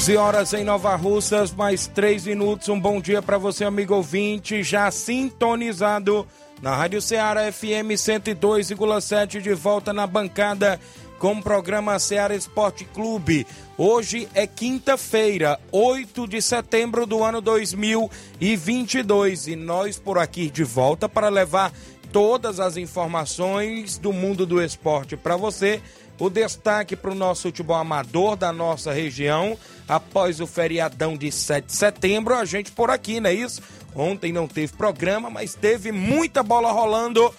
[0.00, 2.70] 11 horas em Nova Russas, mais 3 minutos.
[2.70, 6.26] Um bom dia para você, amigo ouvinte, já sintonizado
[6.62, 10.80] na Rádio Ceará FM 102,7, de volta na bancada
[11.18, 13.46] com o programa Ceará Esporte Clube.
[13.76, 21.10] Hoje é quinta-feira, 8 de setembro do ano 2022 e nós por aqui de volta
[21.10, 21.74] para levar
[22.12, 25.16] todas as informações do mundo do esporte.
[25.16, 25.80] Para você
[26.18, 29.56] o destaque para o nosso futebol amador da nossa região,
[29.88, 33.62] após o feriadão de 7 de setembro, a gente por aqui, não é isso?
[33.94, 37.34] Ontem não teve programa, mas teve muita bola rolando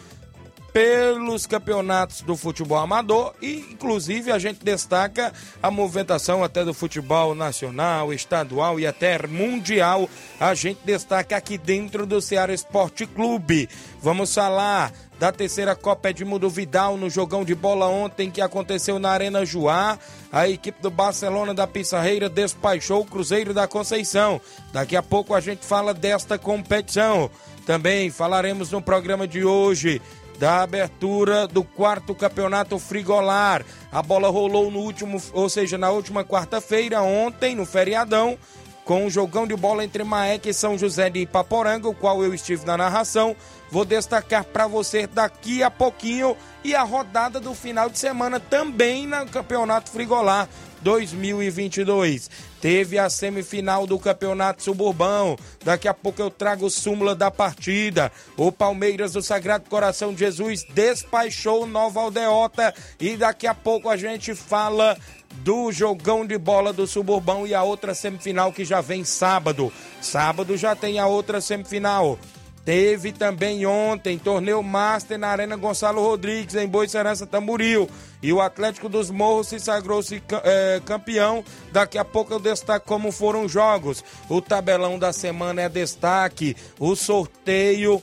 [0.74, 7.36] pelos campeonatos do futebol amador e inclusive a gente destaca a movimentação até do futebol
[7.36, 10.10] nacional, estadual e até mundial.
[10.40, 13.70] A gente destaca aqui dentro do Ceará Esporte Clube.
[14.02, 19.12] Vamos falar da terceira Copa Edmundo Vidal no jogão de bola ontem que aconteceu na
[19.12, 20.00] Arena Juá.
[20.32, 24.42] A equipe do Barcelona da Pissarreira despachou o Cruzeiro da Conceição.
[24.74, 27.30] Daqui a pouco a gente fala desta competição.
[27.68, 30.02] Também falaremos no programa de hoje
[30.42, 33.64] da abertura do quarto campeonato frigolar.
[33.92, 38.36] A bola rolou no último, ou seja, na última quarta-feira, ontem, no feriadão
[38.84, 42.34] com um jogão de bola entre Maek e São José de Ipaporanga, o qual eu
[42.34, 43.36] estive na narração.
[43.70, 49.06] Vou destacar para você daqui a pouquinho e a rodada do final de semana também
[49.06, 50.50] no Campeonato Frigolar
[50.82, 52.30] 2022.
[52.60, 55.38] Teve a semifinal do Campeonato Suburbão.
[55.64, 58.12] Daqui a pouco eu trago súmula da partida.
[58.38, 63.98] O Palmeiras do Sagrado Coração de Jesus despachou Nova Aldeota e daqui a pouco a
[63.98, 64.98] gente fala
[65.44, 69.72] do jogão de bola do Suburbão e a outra semifinal que já vem sábado.
[70.02, 72.20] Sábado já tem a outra semifinal.
[72.64, 77.90] Teve também ontem torneio Master na Arena Gonçalo Rodrigues, em Boicerança Tamburil.
[78.22, 81.44] E o Atlético dos Morros se sagrou-se é, campeão.
[81.72, 84.04] Daqui a pouco eu destaco como foram os jogos.
[84.30, 86.56] O tabelão da semana é destaque.
[86.80, 88.02] O sorteio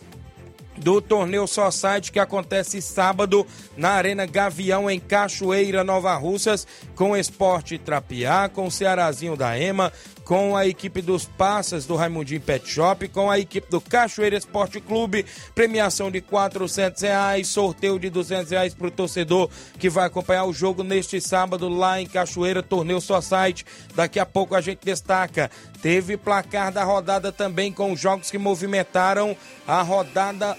[0.78, 7.16] do torneio Só Site que acontece sábado na Arena Gavião em Cachoeira, Nova Russas, com
[7.16, 9.92] Esporte Trapiá, com o Cearazinho da EMA,
[10.28, 14.78] com a equipe dos Passas do Raimundinho Pet Shop, com a equipe do Cachoeira Esporte
[14.78, 15.24] Clube,
[15.54, 20.52] premiação de quatrocentos reais, sorteio de duzentos reais para o torcedor que vai acompanhar o
[20.52, 23.64] jogo neste sábado lá em Cachoeira, torneio Só Site.
[23.94, 25.50] Daqui a pouco a gente destaca.
[25.80, 29.34] Teve placar da rodada também com os jogos que movimentaram
[29.66, 30.54] a rodada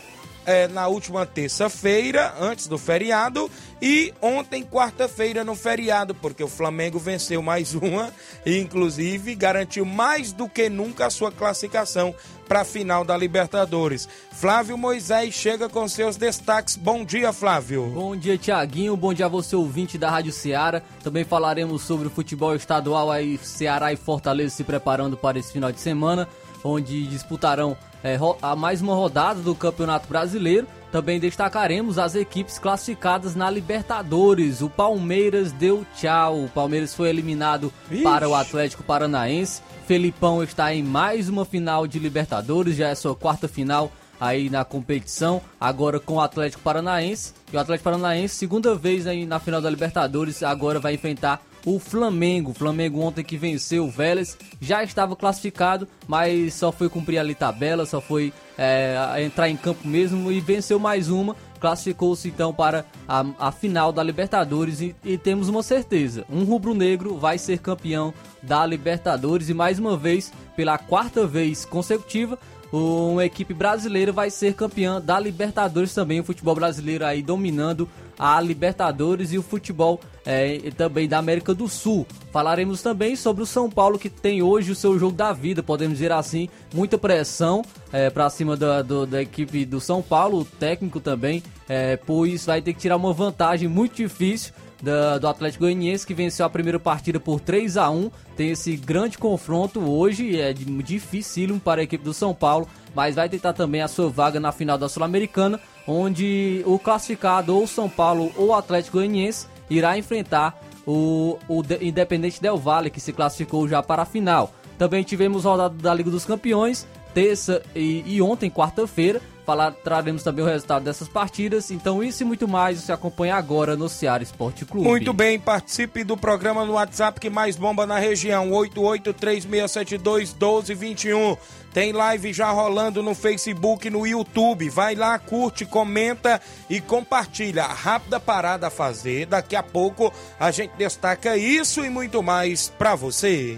[0.50, 6.98] é, na última terça-feira, antes do feriado, e ontem, quarta-feira, no feriado, porque o Flamengo
[6.98, 8.12] venceu mais uma
[8.44, 12.16] e, inclusive, garantiu mais do que nunca a sua classificação
[12.48, 14.10] para a final da Libertadores.
[14.32, 16.76] Flávio Moisés chega com seus destaques.
[16.76, 17.86] Bom dia, Flávio.
[17.86, 18.98] Bom dia, Tiaguinho.
[18.98, 20.82] Bom dia a você, ouvinte da Rádio Ceará.
[21.04, 25.72] Também falaremos sobre o futebol estadual aí, Ceará e Fortaleza se preparando para esse final
[25.72, 26.28] de semana,
[26.64, 30.68] onde disputarão é, a mais uma rodada do Campeonato Brasileiro.
[30.92, 34.62] Também destacaremos as equipes classificadas na Libertadores.
[34.62, 36.46] O Palmeiras deu tchau.
[36.46, 38.02] O Palmeiras foi eliminado Ixi.
[38.04, 39.62] para o Atlético Paranaense.
[39.86, 44.66] Felipão está em mais uma final de Libertadores, já é sua quarta final aí na
[44.66, 47.34] competição, agora com o Atlético Paranaense.
[47.52, 51.80] E o Atlético Paranaense, segunda vez aí na final da Libertadores, agora vai enfrentar o
[51.80, 52.52] Flamengo.
[52.52, 57.36] O Flamengo ontem que venceu o Vélez, já estava classificado, mas só foi cumprir ali
[57.36, 61.36] tabela, só foi é, entrar em campo mesmo e venceu mais uma.
[61.60, 67.18] Classificou-se então para a, a, final da Libertadores e, e temos uma certeza: um rubro-negro
[67.18, 72.40] vai ser campeão da Libertadores e mais uma vez, pela quarta vez consecutiva,
[72.72, 78.40] uma equipe brasileira vai ser campeã da Libertadores também, o futebol brasileiro aí dominando a
[78.42, 82.06] Libertadores e o futebol é, também da América do Sul.
[82.32, 85.98] Falaremos também sobre o São Paulo que tem hoje o seu jogo da vida, podemos
[85.98, 90.46] dizer assim, muita pressão é, para cima da, do, da equipe do São Paulo, o
[90.46, 96.08] técnico também, é, pois vai ter que tirar uma vantagem muito difícil do Atlético Goianiense
[96.08, 100.54] que venceu a primeira partida por 3 a 1 Tem esse grande confronto hoje, é
[100.54, 104.52] dificílimo para a equipe do São Paulo, mas vai tentar também a sua vaga na
[104.52, 111.38] final da Sul-Americana, onde o classificado ou São Paulo ou Atlético Goianiense irá enfrentar o,
[111.48, 114.52] o Independente Del Valle, que se classificou já para a final.
[114.78, 119.22] Também tivemos rodada da Liga dos Campeões, terça e, e ontem, quarta-feira.
[119.50, 121.72] Falar, traremos também o resultado dessas partidas.
[121.72, 124.88] Então, isso e muito mais você acompanha agora no Ceará Esporte Clube.
[124.88, 131.36] Muito bem, participe do programa no WhatsApp que mais bomba na região: 8836721221.
[131.74, 134.70] Tem live já rolando no Facebook no YouTube.
[134.70, 137.64] Vai lá, curte, comenta e compartilha.
[137.64, 139.26] Rápida parada a fazer.
[139.26, 143.58] Daqui a pouco a gente destaca isso e muito mais para você.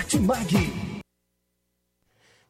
[0.00, 0.89] Martimag.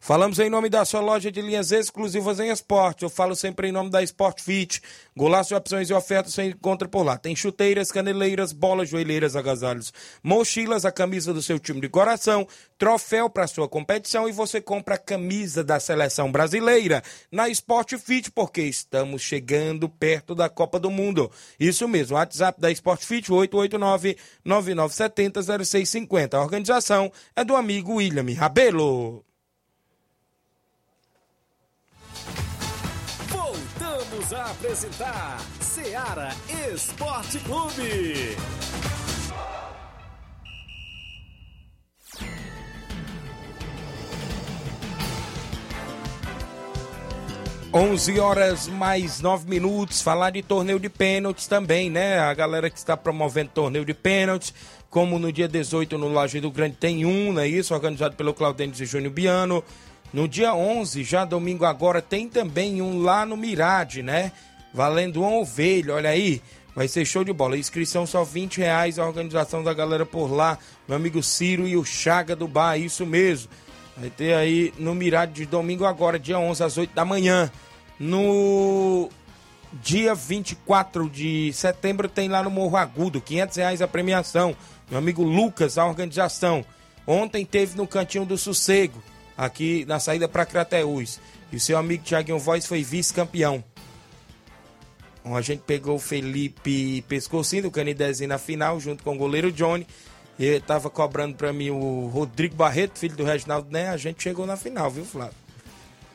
[0.03, 3.03] Falamos em nome da sua loja de linhas exclusivas em esporte.
[3.03, 4.81] Eu falo sempre em nome da Sport Fit.
[5.15, 7.19] Golaço opções e ofertas você encontra por lá.
[7.19, 9.93] Tem chuteiras, caneleiras, bolas, joelheiras, agasalhos,
[10.23, 12.49] mochilas, a camisa do seu time de coração,
[12.79, 18.31] troféu para sua competição e você compra a camisa da seleção brasileira na Sport Fit,
[18.31, 21.31] porque estamos chegando perto da Copa do Mundo.
[21.59, 23.31] Isso mesmo, WhatsApp da Sport Fit
[24.47, 26.33] 889-9970-0650.
[26.35, 29.23] A organização é do amigo William Rabelo.
[34.33, 36.29] A apresentar Seara
[36.73, 38.37] Esporte Clube.
[47.73, 50.01] 11 horas mais 9 minutos.
[50.01, 52.21] Falar de torneio de pênaltis também, né?
[52.21, 54.55] A galera que está promovendo torneio de pênaltis,
[54.89, 57.75] como no dia 18 no Laje do Grande tem um, não é isso?
[57.75, 59.65] Organizado pelo Claudêncio e Júnior Biano.
[60.13, 64.33] No dia 11, já domingo agora, tem também um lá no Mirade, né?
[64.75, 66.43] Valendo uma ovelha, olha aí.
[66.75, 67.57] Vai ser show de bola.
[67.57, 68.99] inscrição só 20 reais.
[68.99, 70.59] A organização da galera por lá.
[70.89, 73.51] Meu amigo Ciro e o Chaga do Bar, isso mesmo.
[73.97, 77.51] Vai ter aí no Mirade de domingo agora, dia 11, às 8 da manhã.
[77.99, 79.11] No
[79.73, 84.57] dia 24 de setembro tem lá no Morro Agudo, 500 reais a premiação.
[84.89, 86.65] Meu amigo Lucas, a organização.
[87.07, 89.03] Ontem teve no Cantinho do Sossego,
[89.41, 91.19] aqui na saída para Crateús.
[91.51, 93.65] E o seu amigo Thiaguinho Voz foi vice-campeão.
[95.21, 99.51] Então, a gente pegou o Felipe Pescocinho do Canidezinho na final, junto com o goleiro
[99.51, 99.87] Johnny.
[100.39, 103.89] E ele tava cobrando para mim o Rodrigo Barreto, filho do Reginaldo Né.
[103.89, 105.35] A gente chegou na final, viu, Flávio?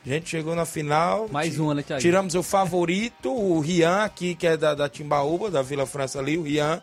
[0.04, 1.28] A gente chegou na final.
[1.28, 2.00] Mais uma, né, Thiago?
[2.00, 6.38] Tiramos o favorito, o Rian, aqui, que é da, da Timbaúba, da Vila França ali,
[6.38, 6.80] o Rian.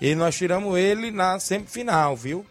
[0.00, 2.44] E nós tiramos ele na semifinal, viu?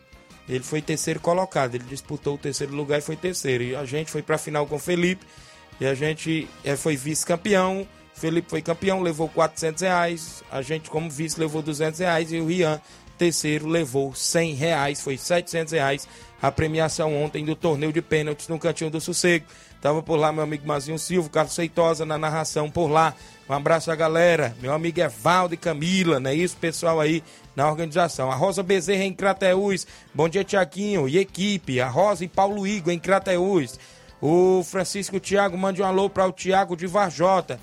[0.48, 1.75] Ele foi terceiro colocado.
[1.75, 3.63] Ele disputou o terceiro lugar e foi terceiro.
[3.63, 5.25] E a gente foi pra final com o Felipe.
[5.80, 7.88] E a gente é, foi vice-campeão.
[8.13, 10.44] Felipe foi campeão, levou 400 reais.
[10.51, 12.32] A gente, como vice, levou 200 reais.
[12.32, 12.82] E o Rian,
[13.18, 15.01] terceiro, levou 100 reais.
[15.01, 16.08] Foi 700 reais
[16.42, 19.46] a premiação ontem do torneio de pênaltis no Cantinho do Sossego.
[19.81, 23.13] Tava por lá meu amigo Mazinho Silva, Carlos Seitosa na narração por lá.
[23.50, 24.55] Um abraço à galera.
[24.62, 27.24] Meu amigo Evaldo e Camila, não é isso, pessoal aí
[27.55, 28.31] na organização.
[28.31, 29.88] A Rosa Bezerra em Crateús.
[30.13, 31.79] Bom dia, Tiaguinho e equipe.
[31.79, 33.79] A Rosa e Paulo Igor em Crateús.
[34.22, 37.60] O Francisco Tiago mande um alô para o Tiago de Varjota.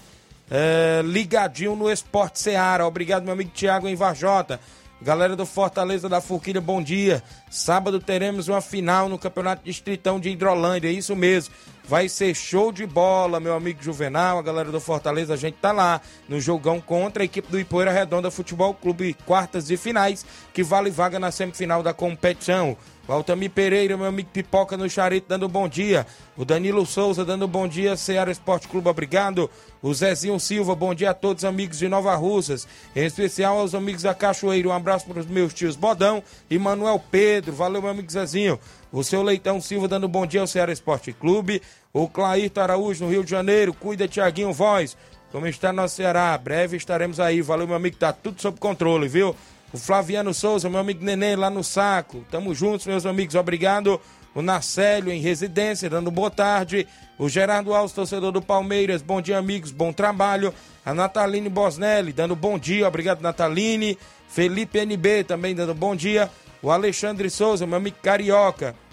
[0.50, 2.87] É, ligadinho no Esporte Seara.
[2.87, 4.61] Obrigado, meu amigo Tiago em Varjota.
[5.02, 7.23] Galera do Fortaleza da Forquilha, bom dia.
[7.50, 11.52] Sábado teremos uma final no Campeonato Distritão de Hidrolândia, é isso mesmo.
[11.87, 15.71] Vai ser show de bola, meu amigo Juvenal, a galera do Fortaleza, a gente tá
[15.71, 20.25] lá no jogão contra a equipe do Ipoeira Redonda Futebol Clube, quartas e finais,
[20.55, 22.75] que vale vaga na semifinal da competição.
[23.07, 26.07] O Altamir Pereira, meu amigo Pipoca no Charito, dando bom dia.
[26.38, 29.50] O Danilo Souza dando bom dia, Ceará Esporte Clube, obrigado.
[29.83, 34.05] O Zezinho Silva, bom dia a todos amigos de Nova Russas, em especial aos amigos
[34.05, 34.69] da Cachoeira.
[34.71, 37.53] Um abraço para os meus tios Bodão e Manuel Pedro.
[37.53, 38.59] Valeu, meu amigo Zezinho.
[38.95, 41.61] O seu Leitão Silva dando bom dia ao Ceará Esporte Clube.
[41.93, 43.75] O Clairto Araújo no Rio de Janeiro.
[43.75, 44.97] Cuida, Tiaguinho Voz.
[45.33, 46.39] Como está no Ceará?
[46.39, 47.43] Breve estaremos aí.
[47.43, 47.97] Valeu, meu amigo.
[47.97, 49.35] Tá tudo sob controle, viu?
[49.73, 52.25] O Flaviano Souza, meu amigo Nenê lá no saco.
[52.31, 53.35] Tamo juntos, meus amigos.
[53.35, 54.01] Obrigado.
[54.33, 56.87] O Narcélio em residência, dando boa tarde.
[57.19, 59.03] O Gerardo Alves, torcedor do Palmeiras.
[59.03, 59.73] Bom dia, amigos.
[59.73, 60.55] Bom trabalho.
[60.87, 62.87] A Nataline Bosnelli, dando bom dia.
[62.87, 63.99] Obrigado, Nataline.
[64.29, 66.31] Felipe NB também dando bom dia.
[66.63, 68.84] O Alexandre Souza, meu amigo Carioca.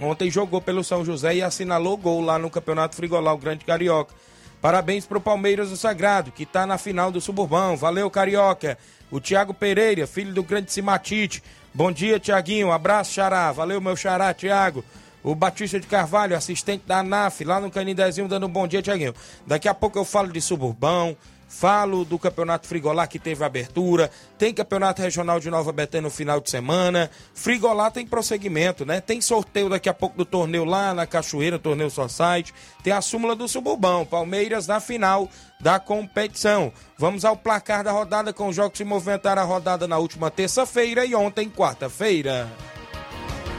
[0.00, 4.14] Ontem jogou pelo São José e assinalou gol lá no Campeonato Frigolar, o Grande Carioca.
[4.60, 7.76] Parabéns pro Palmeiras do Sagrado, que tá na final do Suburbão.
[7.76, 8.78] Valeu, Carioca.
[9.10, 11.42] O Tiago Pereira, filho do grande Simatite.
[11.72, 12.72] Bom dia, Tiaguinho.
[12.72, 13.52] Abraço, Xará.
[13.52, 14.82] Valeu, meu Xará, Tiago.
[15.22, 19.14] O Batista de Carvalho, assistente da ANAF, lá no Canidezinho, dando um bom dia, Tiaguinho.
[19.46, 21.16] Daqui a pouco eu falo de Suburbão,
[21.56, 26.40] Falo do Campeonato Frigolá que teve abertura, tem Campeonato Regional de Nova Betânia no final
[26.40, 27.08] de semana.
[27.32, 29.00] Frigolá tem prosseguimento, né?
[29.00, 32.52] Tem sorteio daqui a pouco do torneio lá na Cachoeira, torneio Society.
[32.82, 35.28] Tem a súmula do Suburbão, Palmeiras na final
[35.60, 36.72] da competição.
[36.98, 40.32] Vamos ao placar da rodada com os jogos que se movimentaram a rodada na última
[40.32, 42.50] terça-feira e ontem, quarta-feira.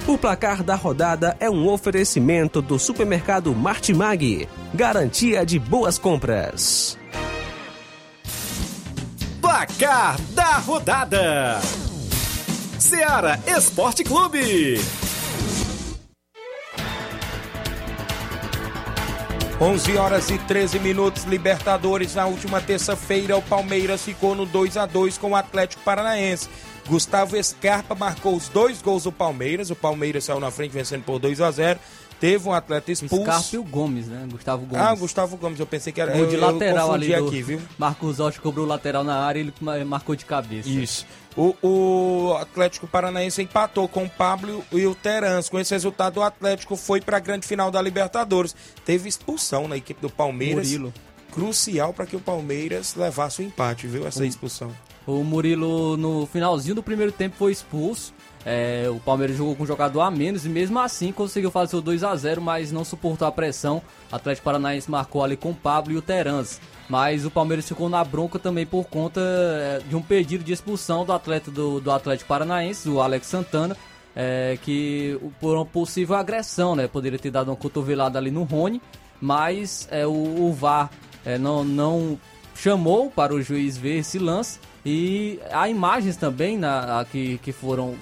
[0.05, 4.49] O placar da rodada é um oferecimento do supermercado Martimag.
[4.73, 6.97] Garantia de boas compras.
[9.55, 11.61] Placar da rodada:
[12.77, 14.81] Seara Esporte Clube.
[19.61, 22.15] 11 horas e 13 minutos, Libertadores.
[22.15, 26.49] Na última terça-feira, o Palmeiras ficou no 2 a 2 com o Atlético Paranaense.
[26.89, 29.69] Gustavo Scarpa marcou os dois gols do Palmeiras.
[29.69, 31.79] O Palmeiras saiu na frente vencendo por 2 a 0
[32.19, 33.23] Teve um atleta expulso.
[33.23, 34.27] Scarpa e o Gomes, né?
[34.31, 34.85] Gustavo Gomes.
[34.85, 36.15] Ah, Gustavo Gomes, eu pensei que era.
[36.15, 37.15] Gol de eu, lateral eu ali.
[37.15, 37.27] Do...
[37.27, 37.61] aqui, viu?
[37.77, 40.69] Marcos Rocha cobrou lateral na área e ele marcou de cabeça.
[40.69, 41.05] Isso.
[41.37, 45.49] O, o, Atlético Paranaense empatou com o Pablo e o Terans.
[45.49, 48.55] Com esse resultado, o Atlético foi para a grande final da Libertadores.
[48.85, 50.67] Teve expulsão na equipe do Palmeiras.
[50.67, 50.93] Murilo.
[51.33, 54.07] Crucial para que o Palmeiras levasse o empate, viu?
[54.07, 54.71] Essa expulsão.
[55.05, 58.13] O Murilo, no finalzinho do primeiro tempo, foi expulso.
[58.45, 62.03] É, o Palmeiras jogou com jogador a menos e mesmo assim conseguiu fazer o 2
[62.03, 63.81] a 0 mas não suportou a pressão.
[64.11, 66.61] Atlético Paranaense marcou ali com o Pablo e o Terans.
[66.87, 71.03] Mas o Palmeiras ficou na bronca também por conta é, de um pedido de expulsão
[71.03, 73.75] do atleta do, do Atlético Paranaense, o Alex Santana,
[74.15, 76.87] é, que por uma possível agressão, né?
[76.87, 78.79] Poderia ter dado uma cotovelada ali no Rony,
[79.19, 80.91] mas é, o, o VAR
[81.25, 82.19] é, não, não
[82.53, 87.95] chamou para o juiz ver esse lance e há imagens também na, que, que foram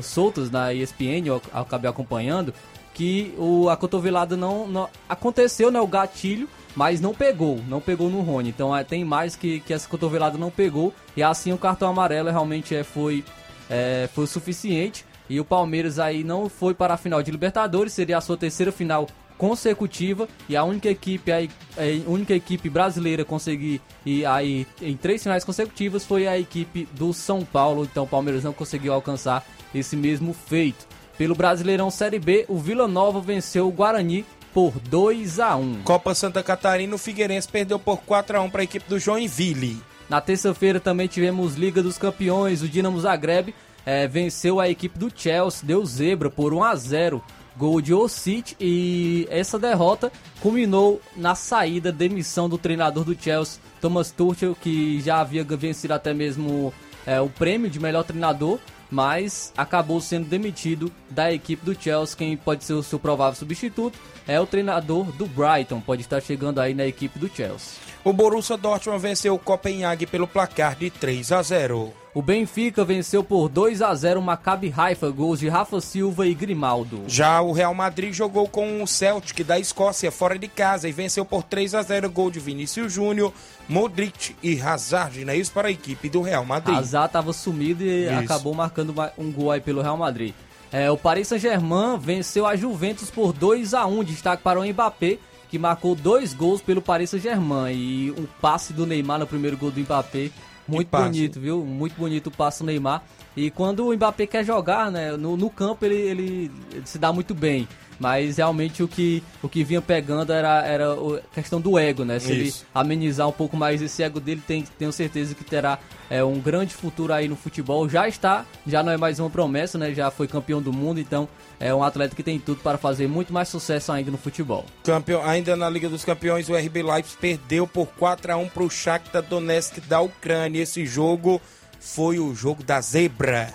[0.00, 2.54] soltas na ESPN, eu acabei acompanhando,
[2.94, 5.80] que o, a cotovelada não, não aconteceu, né?
[5.80, 8.48] O gatilho, mas não pegou, não pegou no Rony.
[8.48, 10.94] Então é, tem mais que, que essa cotovelada não pegou.
[11.16, 13.22] E assim o cartão amarelo realmente é, foi,
[13.68, 15.04] é, foi o suficiente.
[15.28, 18.72] E o Palmeiras aí não foi para a final de Libertadores, seria a sua terceira
[18.72, 19.06] final
[19.40, 24.94] consecutiva e a única equipe aí, a única equipe brasileira a conseguir ir aí em
[24.94, 27.88] três finais consecutivas foi a equipe do São Paulo.
[27.90, 29.42] Então o Palmeiras não conseguiu alcançar
[29.74, 30.86] esse mesmo feito.
[31.16, 35.84] Pelo Brasileirão Série B, o Vila Nova venceu o Guarani por 2 a 1.
[35.84, 39.82] Copa Santa Catarina, o Figueirense perdeu por 4 a 1 para a equipe do Joinville.
[40.06, 43.54] Na terça-feira também tivemos Liga dos Campeões, o Dinamo Zagreb
[43.86, 47.22] é, venceu a equipe do Chelsea, deu zebra por 1 a 0
[47.56, 54.10] gol de Ossit e essa derrota culminou na saída, demissão do treinador do Chelsea, Thomas
[54.10, 56.72] Tuchel, que já havia vencido até mesmo
[57.06, 58.58] é, o prêmio de melhor treinador,
[58.90, 62.16] mas acabou sendo demitido da equipe do Chelsea.
[62.16, 66.60] Quem pode ser o seu provável substituto é o treinador do Brighton, pode estar chegando
[66.60, 67.78] aí na equipe do Chelsea.
[68.02, 71.92] O Borussia Dortmund venceu o Copenhague pelo placar de 3 a 0.
[72.14, 76.32] O Benfica venceu por 2 a 0 o Maccabi Haifa, gols de Rafa Silva e
[76.32, 77.04] Grimaldo.
[77.06, 81.26] Já o Real Madrid jogou com o Celtic da Escócia fora de casa e venceu
[81.26, 83.34] por 3 a 0 gol de Vinícius Júnior,
[83.68, 86.76] Modric e Hazard, não é isso para a equipe do Real Madrid.
[86.76, 88.18] Hazard estava sumido e isso.
[88.18, 90.34] acabou marcando um gol aí pelo Real Madrid.
[90.72, 95.18] É, o Paris Saint-Germain venceu a Juventus por 2 a 1 destaque para o Mbappé,
[95.50, 99.70] que marcou dois gols pelo Paris Saint-Germain e um passe do Neymar no primeiro gol
[99.70, 100.30] do Mbappé
[100.70, 101.64] muito bonito, viu?
[101.64, 103.02] Muito bonito o passo Neymar.
[103.40, 107.12] E quando o Mbappé quer jogar, né, no, no campo ele, ele, ele se dá
[107.12, 107.66] muito bem.
[107.98, 112.18] Mas realmente o que, o que vinha pegando era, era a questão do ego, né?
[112.18, 112.32] Se Isso.
[112.32, 115.78] ele amenizar um pouco mais esse ego dele, tem, tenho certeza que terá
[116.08, 117.86] é, um grande futuro aí no futebol.
[117.90, 119.92] Já está, já não é mais uma promessa, né?
[119.92, 121.28] Já foi campeão do mundo, então
[121.58, 124.64] é um atleta que tem tudo para fazer muito mais sucesso ainda no futebol.
[124.82, 128.62] Campeão, ainda na Liga dos Campeões, o RB Leipzig perdeu por 4 a 1 para
[128.62, 130.62] o Shakhtar Donetsk da Ucrânia.
[130.62, 131.38] Esse jogo
[131.80, 133.52] foi o jogo da zebra.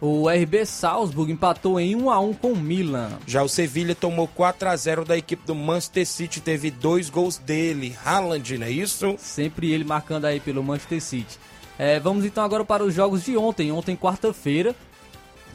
[0.00, 3.18] O RB Salzburg empatou em 1 a 1 com o Milan.
[3.26, 7.36] Já o Sevilha tomou 4 a 0 da equipe do Manchester City, teve dois gols
[7.36, 7.96] dele.
[8.04, 9.16] Haaland, não é isso?
[9.18, 11.38] Sempre ele marcando aí pelo Manchester City.
[11.78, 13.72] É, vamos então agora para os jogos de ontem.
[13.72, 14.74] Ontem, quarta-feira,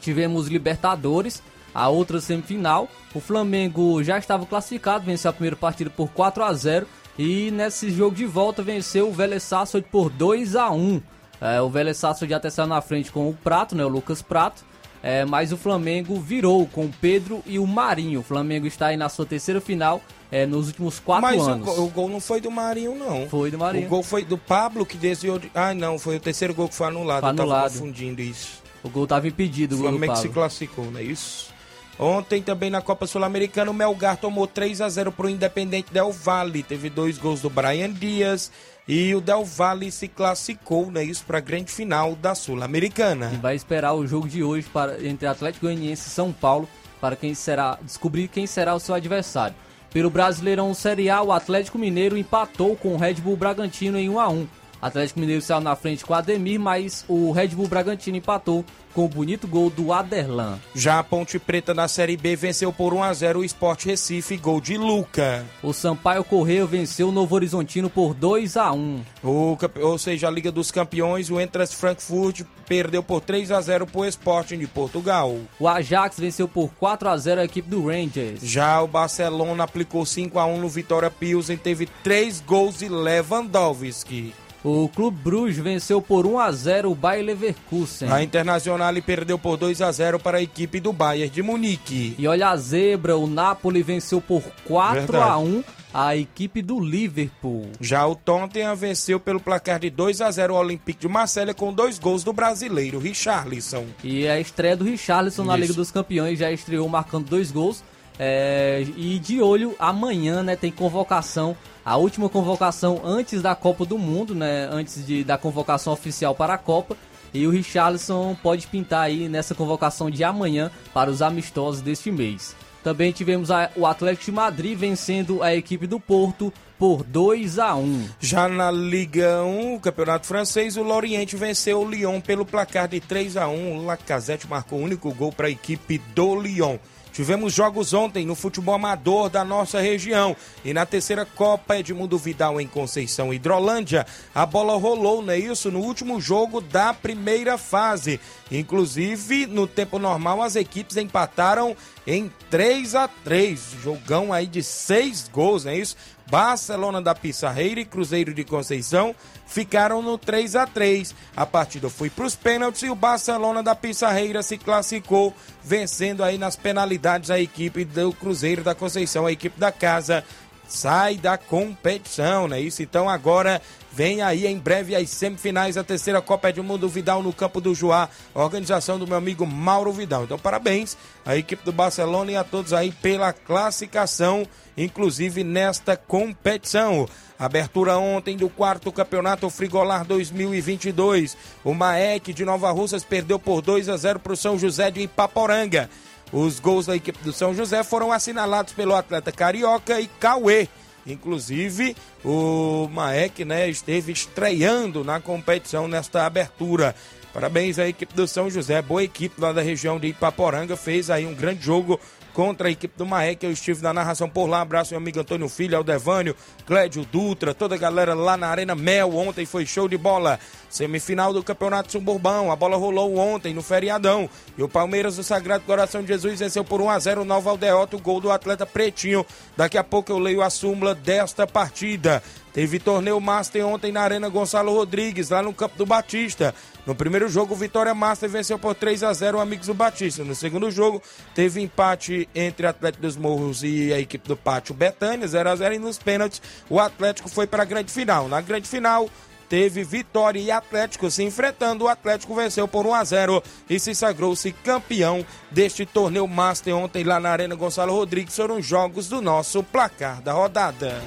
[0.00, 1.42] tivemos Libertadores,
[1.74, 2.86] a outra semifinal.
[3.14, 6.86] O Flamengo já estava classificado, venceu a primeira partida por 4 a 0
[7.18, 11.00] e nesse jogo de volta venceu o Vélez Sarsfield por 2 a 1.
[11.44, 14.22] É, o Vélez Sarsfield já até saiu na frente com o Prato, né, o Lucas
[14.22, 14.64] Prato.
[15.02, 18.20] É, mas o Flamengo virou com o Pedro e o Marinho.
[18.20, 20.00] O Flamengo está aí na sua terceira final
[20.32, 21.66] é, nos últimos quatro Mas o, anos.
[21.66, 23.28] go- o gol não foi do Marinho, não.
[23.28, 23.84] Foi do Marinho.
[23.84, 25.50] O gol foi do Pablo que desviou de.
[25.54, 27.20] Ah, não, foi o terceiro gol que foi anulado.
[27.20, 27.72] Foi Eu tava anulado.
[27.72, 28.62] confundindo isso.
[28.82, 31.52] O gol estava impedido, O o Flamengo se classificou, não é isso?
[31.98, 36.62] Ontem também na Copa Sul-Americana o Melgar tomou 3 a 0 pro Independente Del Valle.
[36.62, 38.50] Teve dois gols do Brian Dias
[38.86, 42.36] e o Del Valle se classificou, não é isso, para a grande final da E
[42.36, 43.28] Sul-Americana.
[43.40, 46.68] vai esperar o jogo de hoje para, entre Atlético Goianiense e São Paulo
[47.00, 49.54] para quem será descobrir quem será o seu adversário.
[49.92, 54.18] Pelo Brasileirão Série A, o Atlético Mineiro empatou com o Red Bull Bragantino em 1
[54.18, 54.48] a 1.
[54.84, 58.62] Atlético Mineiro saiu na frente com o Ademir, mas o Red Bull Bragantino empatou
[58.92, 60.58] com o bonito gol do Aderlan.
[60.74, 64.36] Já a Ponte Preta na Série B venceu por 1 a 0 o Sport Recife,
[64.36, 65.42] gol de Luca.
[65.62, 69.00] O Sampaio Correio venceu o Novo Horizontino por 2 a 1.
[69.24, 73.86] O, ou seja, a Liga dos Campeões, o Entras Frankfurt perdeu por 3 a 0
[73.86, 75.34] pro Sporting de Portugal.
[75.58, 78.42] O Ajax venceu por 4 a 0 a equipe do Rangers.
[78.42, 84.34] Já o Barcelona aplicou 5 a 1 no Vitória Pilsen, teve três gols de Lewandowski.
[84.64, 88.10] O Clube Bruges venceu por 1 a 0 o Bayer Leverkusen.
[88.10, 92.14] A Internacional perdeu por 2 a 0 para a equipe do Bayern de Munique.
[92.18, 95.30] E olha a zebra, o Napoli venceu por 4 Verdade.
[95.30, 97.68] a 1 a equipe do Liverpool.
[97.80, 101.72] Já o Tottenham venceu pelo placar de 2 a 0 o Olympique de Marselha com
[101.72, 103.84] dois gols do brasileiro Richarlison.
[104.02, 105.60] E a estreia do Richarlison na Isso.
[105.60, 107.84] Liga dos Campeões já estreou marcando dois gols.
[108.18, 113.98] É, e de olho, amanhã né, tem convocação, a última convocação antes da Copa do
[113.98, 116.96] Mundo, né, antes de, da convocação oficial para a Copa.
[117.32, 122.54] E o Richarlison pode pintar aí nessa convocação de amanhã para os amistosos deste mês.
[122.84, 127.74] Também tivemos a- o Atlético de Madrid vencendo a equipe do Porto por 2 a
[127.74, 132.86] 1 Já na Liga 1, o Campeonato Francês, o Lorient venceu o Lyon pelo placar
[132.86, 136.76] de 3 a 1 O Lacazette marcou o único gol para a equipe do Lyon.
[137.14, 140.36] Tivemos jogos ontem no futebol amador da nossa região.
[140.64, 145.70] E na terceira Copa Edmundo Vidal em Conceição Hidrolândia, a bola rolou, não é isso?
[145.70, 148.18] No último jogo da primeira fase.
[148.50, 155.28] Inclusive, no tempo normal, as equipes empataram em 3 a 3 Jogão aí de seis
[155.32, 155.96] gols, não é isso?
[156.28, 159.14] Barcelona da Pissarreira e Cruzeiro de Conceição
[159.46, 163.74] ficaram no 3 a 3 A partida foi para os pênaltis e o Barcelona da
[163.74, 169.58] Pissarreira se classificou, vencendo aí nas penalidades a equipe do Cruzeiro da Conceição, a equipe
[169.58, 170.24] da casa
[170.66, 172.60] sai da competição, né?
[172.60, 173.60] Isso então agora
[173.92, 178.08] vem aí em breve as semifinais da terceira Copa Edmundo Vidal no campo do Joá,
[178.34, 180.24] organização do meu amigo Mauro Vidal.
[180.24, 187.08] Então parabéns à equipe do Barcelona e a todos aí pela classificação, inclusive nesta competição.
[187.44, 191.36] Abertura ontem do quarto campeonato Frigolar 2022.
[191.62, 195.02] O Maek de Nova Russas perdeu por 2 a 0 para o São José de
[195.02, 195.90] Ipaporanga.
[196.32, 200.68] Os gols da equipe do São José foram assinalados pelo atleta Carioca e Cauê.
[201.06, 206.94] Inclusive, o Maek né, esteve estreando na competição nesta abertura.
[207.34, 211.26] Parabéns à equipe do São José, boa equipe lá da região de Ipaporanga, fez aí
[211.26, 212.00] um grande jogo
[212.34, 213.42] contra a equipe do Maek.
[213.42, 214.60] Eu estive na narração por lá.
[214.60, 219.16] Abraço meu amigo Antônio Filho, Aldevânio, Clédio Dutra, toda a galera lá na Arena Mel.
[219.16, 220.38] Ontem foi show de bola.
[220.68, 222.50] Semifinal do Campeonato Suburbão.
[222.50, 224.28] A bola rolou ontem no feriadão.
[224.58, 227.48] E o Palmeiras do Sagrado Coração de Jesus venceu por 1 a 0 o Nova
[227.48, 229.24] Aldeota, o gol do atleta Pretinho.
[229.56, 232.22] Daqui a pouco eu leio a súmula desta partida.
[232.54, 236.54] Teve torneio Master ontem na Arena Gonçalo Rodrigues, lá no Campo do Batista.
[236.86, 240.22] No primeiro jogo, Vitória Master venceu por 3 a 0 o Amigos do Batista.
[240.22, 241.02] No segundo jogo,
[241.34, 245.74] teve empate entre Atlético dos Morros e a equipe do Pátio Betânia, 0 a 0
[245.74, 246.40] E nos pênaltis,
[246.70, 248.28] o Atlético foi para a grande final.
[248.28, 249.10] Na grande final,
[249.48, 251.86] teve Vitória e Atlético se enfrentando.
[251.86, 257.02] O Atlético venceu por 1 a 0 e se sagrou-se campeão deste torneio Master ontem
[257.02, 258.36] lá na Arena Gonçalo Rodrigues.
[258.36, 261.02] Foram jogos do nosso placar da rodada.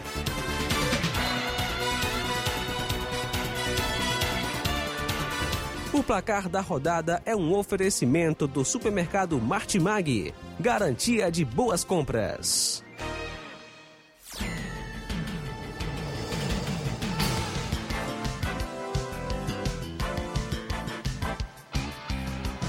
[5.97, 10.31] O placar da rodada é um oferecimento do supermercado Martimag.
[10.59, 12.83] Garantia de boas compras.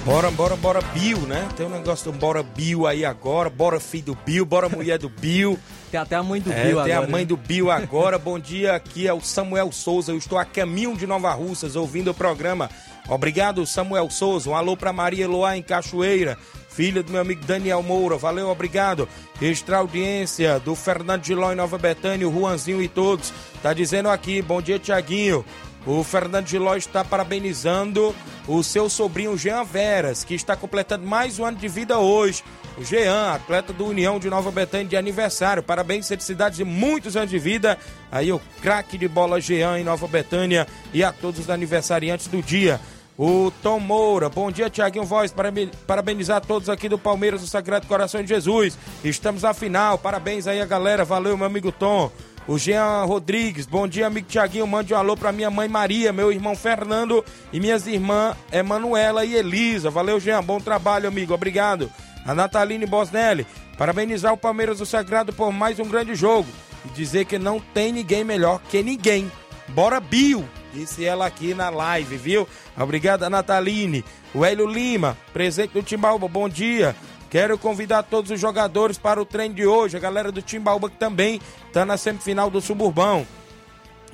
[0.07, 1.47] Bora, bora, bora Bill, né?
[1.55, 5.11] Tem um negócio do bora Bill aí agora, bora filho do Bill, bora mulher do
[5.11, 5.59] Bill.
[5.91, 7.07] Tem até a mãe do É, Bill tem agora.
[7.07, 7.27] a mãe né?
[7.29, 8.19] do Bill agora.
[8.19, 10.13] Bom dia, aqui é o Samuel Souza.
[10.13, 12.69] Eu estou a caminho de Nova Russas ouvindo o programa.
[13.09, 14.51] Obrigado, Samuel Souza.
[14.51, 16.37] Um alô para Maria Eloá em Cachoeira,
[16.69, 18.19] filha do meu amigo Daniel Moura.
[18.19, 19.09] Valeu, obrigado.
[19.41, 23.33] Extra audiência do Fernando Giló em Nova Betânia, o Juanzinho e todos.
[23.63, 25.45] Tá dizendo aqui, bom dia, Tiaguinho.
[25.87, 28.15] O Fernando Giló está parabenizando
[28.47, 32.45] o seu sobrinho Jean Veras, que está completando mais um ano de vida hoje.
[32.77, 35.63] O Jean, atleta do União de Nova Betânia de aniversário.
[35.63, 37.79] Parabéns, felicidades e muitos anos de vida.
[38.13, 42.43] Aí o craque de bola Jean em Nova Betânia e a todos os aniversariantes do
[42.43, 42.79] dia.
[43.21, 45.33] O Tom Moura, bom dia, Tiaguinho Voz.
[45.33, 48.79] Parabe- Parabenizar todos aqui do Palmeiras, do Sagrado Coração de Jesus.
[49.03, 49.99] Estamos na final.
[49.99, 51.05] Parabéns aí a galera.
[51.05, 52.13] Valeu, meu amigo Tom.
[52.47, 54.67] O Jean Rodrigues, bom dia, amigo Tiaguinho.
[54.69, 59.35] Mande um alô pra minha mãe Maria, meu irmão Fernando e minhas irmãs Emanuela e
[59.35, 59.91] Elisa.
[59.91, 60.41] Valeu, Jean.
[60.43, 61.35] Bom trabalho, amigo.
[61.35, 61.91] Obrigado.
[62.25, 66.49] A Nataline Bosnelli, parabenizar o Palmeiras do Sagrado por mais um grande jogo
[66.87, 69.31] e dizer que não tem ninguém melhor que ninguém.
[69.69, 70.45] Bora, Bill!
[70.79, 72.49] Disse ela aqui na live, viu?
[72.79, 74.05] Obrigado, Nataline.
[74.33, 76.95] O Hélio Lima, presente do Timbaúba, bom dia.
[77.29, 79.97] Quero convidar todos os jogadores para o treino de hoje.
[79.97, 83.27] A galera do Timbaúba que também está na semifinal do Suburbão.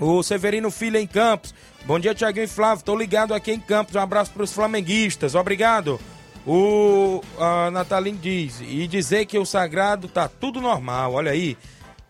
[0.00, 1.54] O Severino Filho em Campos.
[1.84, 2.82] Bom dia, Tiaguinho e Flávio.
[2.82, 3.94] Tô ligado aqui em Campos.
[3.94, 5.34] Um abraço para os flamenguistas.
[5.34, 6.00] Obrigado.
[6.46, 8.62] O a Nataline diz.
[8.62, 11.12] E dizer que o Sagrado tá tudo normal.
[11.12, 11.58] Olha aí.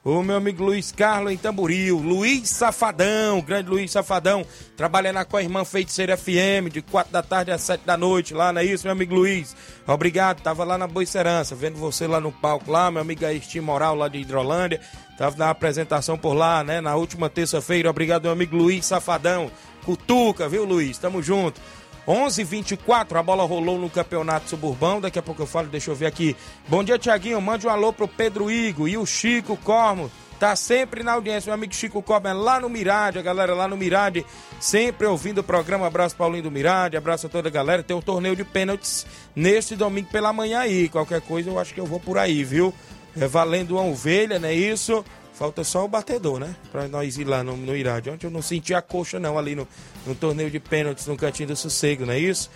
[0.04, 1.96] O meu amigo Luiz Carlos em Tamboril.
[1.96, 3.40] Luiz Safadão.
[3.40, 4.44] Grande Luiz Safadão.
[4.76, 6.70] Trabalhando com a irmã Feiticeira FM.
[6.70, 8.34] De 4 da tarde às 7 da noite.
[8.34, 9.56] Lá, não é isso, meu amigo Luiz?
[9.86, 10.42] Obrigado.
[10.42, 11.54] Tava lá na Boicerança.
[11.54, 12.90] Vendo você lá no palco lá.
[12.90, 14.78] Meu amigo Aistim Moral lá de Hidrolândia.
[15.16, 16.82] Tava na apresentação por lá, né?
[16.82, 17.88] Na última terça-feira.
[17.88, 19.50] Obrigado, meu amigo Luiz Safadão.
[19.86, 20.98] Cutuca, viu, Luiz?
[20.98, 21.58] Tamo junto.
[22.06, 25.00] 11:24 a bola rolou no Campeonato Suburbão.
[25.00, 26.36] Daqui a pouco eu falo, deixa eu ver aqui.
[26.68, 27.40] Bom dia, Tiaguinho.
[27.40, 30.10] Mande um alô pro Pedro Igo e o Chico Cormo.
[30.38, 33.68] Tá sempre na audiência, meu amigo Chico Cormo é lá no Mirade, a galera lá
[33.68, 34.26] no Mirade,
[34.60, 35.86] sempre ouvindo o programa.
[35.86, 37.82] Abraço Paulinho do Mirade, abraço a toda a galera.
[37.82, 40.88] Tem um torneio de pênaltis neste domingo pela manhã aí.
[40.88, 42.74] Qualquer coisa eu acho que eu vou por aí, viu?
[43.18, 45.04] É valendo uma ovelha, não é isso?
[45.34, 46.54] Falta só o batedor, né?
[46.70, 48.08] Pra nós ir lá no, no Irade.
[48.08, 49.66] Ontem eu não senti a coxa, não, ali no,
[50.06, 52.48] no torneio de pênaltis no Cantinho do Sossego, não é isso?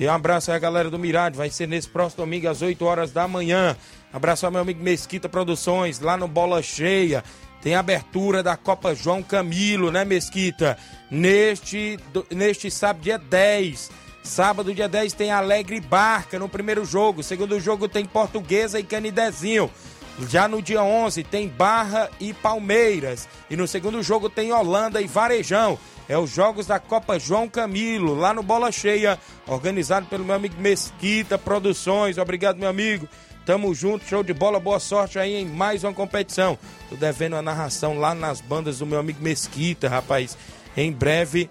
[0.00, 1.36] E um abraço aí a galera do Mirade.
[1.36, 3.76] Vai ser nesse próximo domingo às 8 horas da manhã.
[4.12, 7.22] Abraço ao meu amigo Mesquita Produções, lá no Bola Cheia.
[7.60, 10.76] Tem abertura da Copa João Camilo, né, Mesquita?
[11.10, 13.90] Neste, do- neste sábado, dia 10.
[14.24, 17.22] Sábado, dia 10, tem Alegre Barca no primeiro jogo.
[17.22, 19.70] Segundo jogo tem Portuguesa e Canidezinho.
[20.28, 23.28] Já no dia 11 tem Barra e Palmeiras.
[23.48, 25.78] E no segundo jogo tem Holanda e Varejão.
[26.08, 30.60] É os jogos da Copa João Camilo, lá no Bola Cheia, organizado pelo meu amigo
[30.60, 32.18] Mesquita Produções.
[32.18, 33.08] Obrigado, meu amigo.
[33.46, 36.56] Tamo junto, show de bola, boa sorte aí em mais uma competição.
[36.88, 40.36] Tô devendo a narração lá nas bandas do meu amigo Mesquita, rapaz.
[40.76, 41.50] Em breve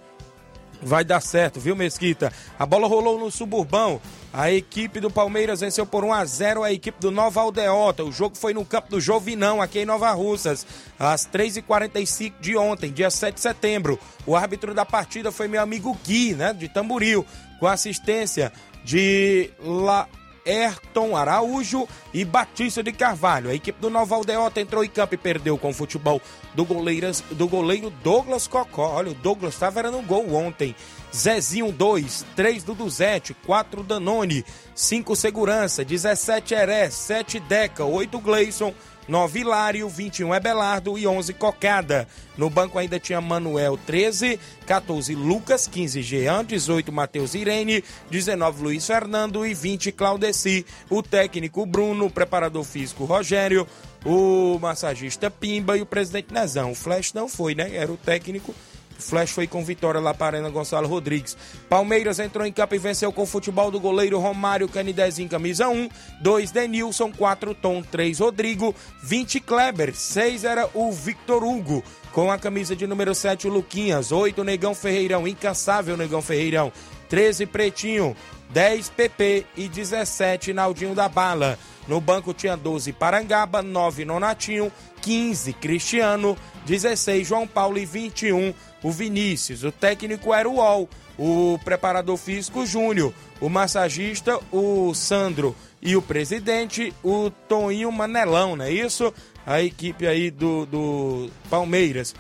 [0.82, 2.32] vai dar certo, viu, Mesquita?
[2.58, 4.02] A bola rolou no Suburbão.
[4.34, 8.04] A equipe do Palmeiras venceu por 1 a 0 a equipe do Nova Aldeota.
[8.04, 10.66] O jogo foi no campo do Jovinão, aqui em Nova Russas,
[10.98, 14.00] às 3h45 de ontem, dia 7 de setembro.
[14.26, 17.26] O árbitro da partida foi meu amigo Gui, né, de Tamburil,
[17.60, 18.54] com assistência
[18.86, 20.08] de La...
[20.46, 23.50] Ayrton Araújo e Batista de Carvalho.
[23.50, 26.22] A equipe do Nova Aldeota entrou em campo e perdeu com o futebol
[26.54, 28.96] do, goleiras, do goleiro Douglas Cocó.
[28.96, 30.76] Olha, o Douglas estava era no gol ontem.
[31.14, 38.74] Zezinho 2, 3 do Duzete, 4 Danone, 5 Segurança, 17 Heré, 7 Deca, 8 Gleison,
[39.12, 42.08] 9 Hilário, 21 Ebelardo e 11 Cocada.
[42.38, 48.88] No banco ainda tinha Manuel 13, 14 Lucas, 15 Jean, 18 Matheus Irene, 19 Luiz
[48.88, 50.66] Fernando e 20 Claudeci.
[50.90, 53.68] O técnico Bruno, o preparador físico Rogério,
[54.06, 56.72] o massagista Pimba e o presidente Nezão.
[56.72, 57.76] O Flash não foi, né?
[57.76, 58.56] Era o técnico
[59.02, 61.36] Flash foi com vitória lá para Arena Gonçalo Rodrigues.
[61.68, 65.90] Palmeiras entrou em campo e venceu com o futebol do goleiro Romário Canidezinho, camisa 1,
[66.22, 71.84] 2 Denilson, 4 Tom, 3 Rodrigo, 20 Kleber, 6 era o Victor Hugo.
[72.12, 74.12] Com a camisa de número 7, o Luquinhas.
[74.12, 75.26] 8, Negão Ferreirão.
[75.26, 76.72] Incansável Negão Ferreirão.
[77.08, 78.16] 13, Pretinho.
[78.50, 79.46] 10, PP.
[79.56, 81.58] E 17, Naldinho da Bala.
[81.88, 83.62] No banco tinha 12, Parangaba.
[83.62, 84.72] 9, Nonatinho.
[85.02, 86.38] 15, Cristiano.
[86.66, 87.78] 16, João Paulo.
[87.78, 89.64] E 21, o Vinícius.
[89.64, 90.90] O técnico era o UOL.
[91.18, 93.14] O preparador físico, Júnior.
[93.40, 95.56] O massagista, o Sandro.
[95.82, 99.12] E o presidente, o Toninho Manelão, não é isso?
[99.46, 102.16] a equipe aí do, do Palmeiras.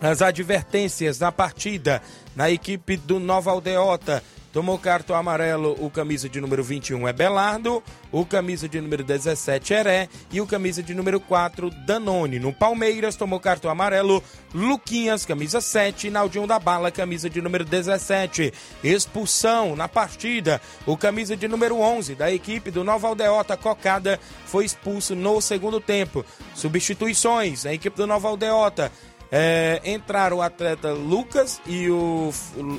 [0.00, 2.00] As advertências na partida
[2.36, 4.22] na equipe do Nova Aldeota.
[4.52, 9.74] Tomou cartão amarelo o camisa de número 21 é Belardo, o camisa de número 17
[9.74, 12.38] Heré e o camisa de número 4 Danone.
[12.38, 14.22] No Palmeiras tomou cartão amarelo
[14.54, 18.52] Luquinhas, camisa 7, Naldinho da Bala, camisa de número 17.
[18.82, 24.64] Expulsão na partida, o camisa de número 11 da equipe do Nova Aldeota Cocada foi
[24.64, 26.24] expulso no segundo tempo.
[26.54, 28.90] Substituições, a equipe do Nova Aldeota
[29.30, 32.32] é, entraram o atleta Lucas e o,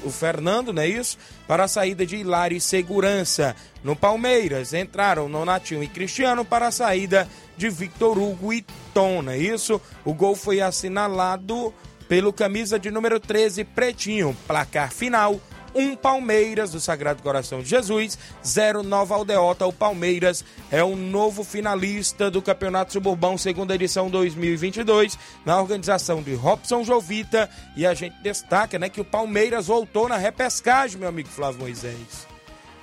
[0.04, 1.18] o, Fernando, não é isso?
[1.48, 3.56] Para a saída de Hilário e Segurança.
[3.84, 9.32] No Palmeiras, entraram Nonatinho e Cristiano para a saída de Victor Hugo e Tom, não
[9.32, 9.80] é isso?
[10.04, 11.74] O gol foi assinalado
[12.08, 14.36] pelo camisa de número 13, Pretinho.
[14.48, 15.40] Placar final,
[15.74, 19.66] 1 Palmeiras do Sagrado Coração de Jesus, 0 Nova Aldeota.
[19.66, 26.34] O Palmeiras é o novo finalista do Campeonato Suburbão, segunda edição 2022, na organização de
[26.34, 27.50] Robson Jovita.
[27.76, 32.28] E a gente destaca né, que o Palmeiras voltou na repescagem, meu amigo Flávio Moisés.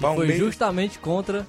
[0.00, 0.36] Palmeiras...
[0.36, 1.46] Foi justamente contra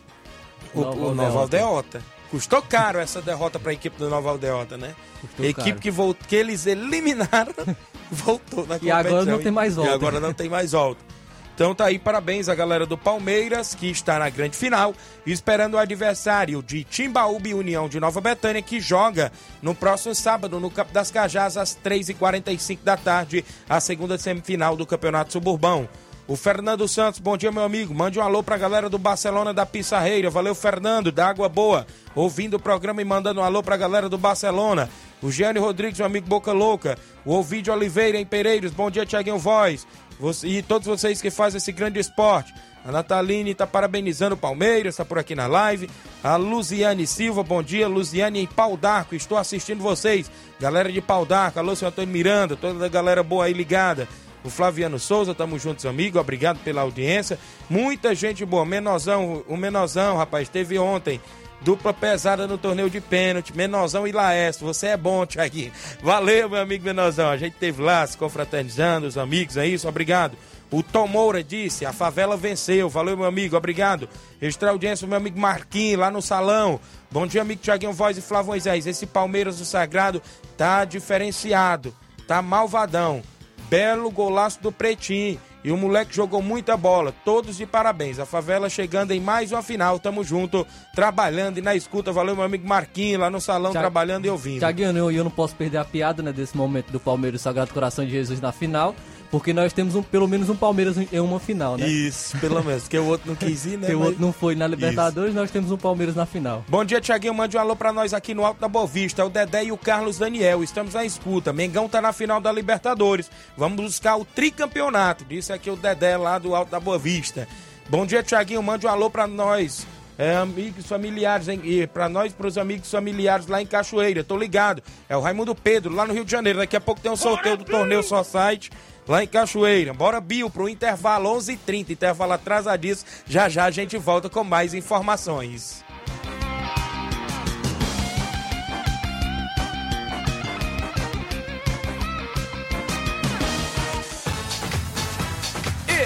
[0.74, 2.02] o Nova, o Nova Aldeota.
[2.30, 4.96] Custou caro essa derrota para a equipe do Nova Aldeota, né?
[5.22, 6.18] Custou equipe que, volt...
[6.28, 7.54] que eles eliminaram
[8.12, 8.88] voltou na competição.
[8.88, 9.92] E agora não tem mais volta.
[9.92, 11.17] E agora não tem mais volta.
[11.58, 14.94] Então tá aí, parabéns à galera do Palmeiras, que está na grande final,
[15.26, 20.60] esperando o adversário de Timbaúba e União de Nova Betânia, que joga no próximo sábado
[20.60, 25.90] no Campo das Cajás, às 3h45 da tarde, a segunda semifinal do Campeonato Suburbão.
[26.28, 27.92] O Fernando Santos, bom dia, meu amigo.
[27.92, 30.30] Mande um alô pra galera do Barcelona da Pissarreira.
[30.30, 31.88] Valeu, Fernando, da Água Boa.
[32.14, 34.90] Ouvindo o programa e mandando um alô pra galera do Barcelona.
[35.22, 36.98] O Gianni Rodrigues, meu amigo Boca Louca.
[37.26, 38.72] O Ovidio Oliveira, em Pereiros.
[38.72, 39.88] Bom dia, Tiaguinho Voz.
[40.20, 42.54] Você, e todos vocês que fazem esse grande esporte.
[42.86, 45.90] A Nataline está parabenizando o Palmeiras, está por aqui na live.
[46.24, 47.88] A Luziane Silva, bom dia.
[47.88, 50.32] Luziane em Pau d'Arco, estou assistindo vocês.
[50.60, 54.08] Galera de Pau d'Arco, alô, senhor Antônio Miranda, toda a galera boa aí ligada.
[54.44, 56.18] O Flaviano Souza, tamo juntos, amigo.
[56.18, 57.38] Obrigado pela audiência.
[57.70, 58.66] Muita gente boa.
[58.66, 61.20] Menosão, o Menosão, rapaz, teve ontem
[61.62, 64.66] Dupla pesada no torneio de pênalti, Menosão e Laércio.
[64.66, 65.72] Você é bom, Tiaguinho.
[66.02, 67.30] Valeu, meu amigo Menosão.
[67.30, 69.88] A gente teve lá se confraternizando, os amigos, é isso?
[69.88, 70.38] Obrigado.
[70.70, 72.90] O Tom Moura disse, a favela venceu.
[72.90, 74.10] Valeu, meu amigo, obrigado.
[74.42, 76.80] Extra audiência, meu amigo Marquinhos, lá no salão.
[77.10, 78.86] Bom dia, amigo Tiaguinho Voz e Flávio Moisés.
[78.86, 80.22] Esse Palmeiras do Sagrado
[80.58, 81.96] tá diferenciado,
[82.28, 83.22] tá malvadão.
[83.70, 85.40] Belo golaço do Pretinho.
[85.68, 87.14] E o moleque jogou muita bola.
[87.26, 88.20] Todos de parabéns.
[88.20, 90.00] A favela chegando em mais uma final.
[90.00, 92.10] Tamo junto, trabalhando e na escuta.
[92.10, 94.60] Valeu, meu amigo Marquinhos, lá no salão, Thiago, trabalhando e ouvindo.
[94.60, 98.06] Tiaguinho, eu, eu não posso perder a piada, né, desse momento do Palmeiras Sagrado Coração
[98.06, 98.96] de Jesus na final.
[99.30, 101.88] Porque nós temos um, pelo menos um Palmeiras em uma final, né?
[101.88, 102.84] Isso, pelo menos.
[102.84, 103.88] Porque o outro não quis ir, né?
[103.88, 105.40] Porque o outro não foi na Libertadores, Isso.
[105.40, 106.64] nós temos um Palmeiras na final.
[106.68, 107.34] Bom dia, Tiaguinho.
[107.34, 109.22] Mande um alô pra nós aqui no Alto da Bovista.
[109.22, 110.64] É o Dedé e o Carlos Daniel.
[110.64, 111.52] Estamos na escuta.
[111.52, 113.30] Mengão tá na final da Libertadores.
[113.58, 115.26] Vamos buscar o tricampeonato.
[115.26, 117.48] Disse aqui o Dedé lá do Alto da Bovista.
[117.90, 118.64] Bom dia, Tiaguinho.
[118.64, 119.86] Mande um alô pra nós.
[120.18, 121.62] É, amigos familiares, hein?
[121.64, 124.82] E pra nós, pros amigos familiares lá em Cachoeira, tô ligado.
[125.08, 126.58] É o Raimundo Pedro, lá no Rio de Janeiro.
[126.58, 128.72] Daqui a pouco tem um sorteio do torneio Só Site
[129.08, 129.94] lá em Cachoeira.
[129.94, 133.10] Bora, Bill, pro intervalo 11h30, intervalo atrasadíssimo.
[133.26, 135.84] Já já a gente volta com mais informações.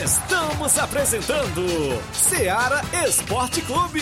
[0.03, 1.65] Estamos apresentando
[2.13, 4.01] Seara Esporte Clube.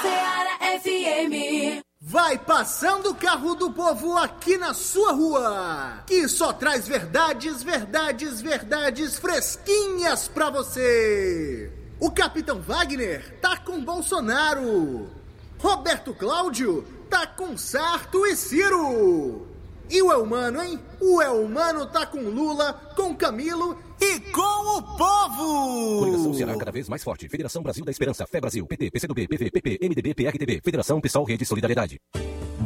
[0.00, 1.82] Ceará FM.
[2.00, 8.40] Vai passando o carro do povo aqui na sua rua, que só traz verdades, verdades,
[8.40, 11.72] verdades fresquinhas pra você.
[11.98, 15.10] O Capitão Wagner tá com Bolsonaro.
[15.58, 19.47] Roberto Cláudio tá com Sarto e Ciro.
[19.90, 20.78] E o Elmano, hein?
[21.00, 26.00] O Elmano tá com Lula, com Camilo e com o povo!
[26.00, 27.28] Coligação Ceará cada vez mais forte.
[27.28, 31.44] Federação Brasil da Esperança, Fé Brasil, PT, PCdoB, PV, PP, MDB, PRTB, Federação Pessoal Rede
[31.44, 32.00] Solidariedade.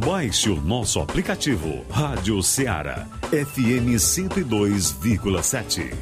[0.05, 5.95] Baixe o nosso aplicativo Rádio Ceará, FM 102,7.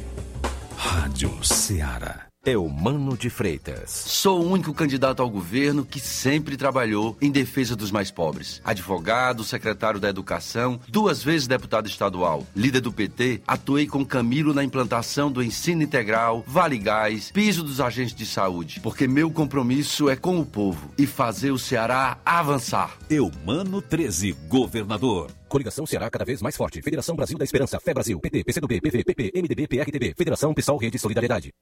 [0.75, 2.30] Rádio Ceará.
[2.43, 3.91] Eumano de Freitas.
[3.91, 8.59] Sou o único candidato ao governo que sempre trabalhou em defesa dos mais pobres.
[8.63, 12.47] Advogado, secretário da Educação, duas vezes deputado estadual.
[12.55, 17.79] Líder do PT, atuei com Camilo na implantação do ensino integral, Vale Gás, piso dos
[17.79, 18.79] agentes de saúde.
[18.79, 22.97] Porque meu compromisso é com o povo e fazer o Ceará avançar.
[23.07, 25.29] Eumano 13, governador.
[25.51, 26.81] Coligação Ceará cada vez mais forte.
[26.81, 30.97] Federação Brasil da Esperança, Fé Brasil, PT, PCdoB, PV, PP, MDB, PRTB, Federação Pessoal Rede
[30.97, 31.53] Solidariedade.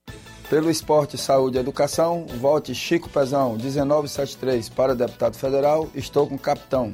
[0.48, 6.40] Pelo esporte, saúde e educação, vote Chico Pezão, 1973, para deputado federal, estou com o
[6.40, 6.92] capitão.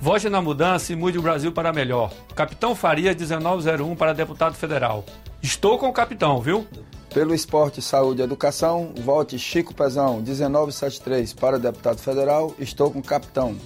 [0.00, 2.12] Vote na mudança e mude o Brasil para melhor.
[2.34, 5.04] Capitão Faria, 1901, para deputado federal.
[5.42, 6.66] Estou com o capitão, viu?
[7.12, 13.02] Pelo esporte, saúde e educação, vote Chico Pezão, 1973, para deputado federal, estou com o
[13.02, 13.56] capitão.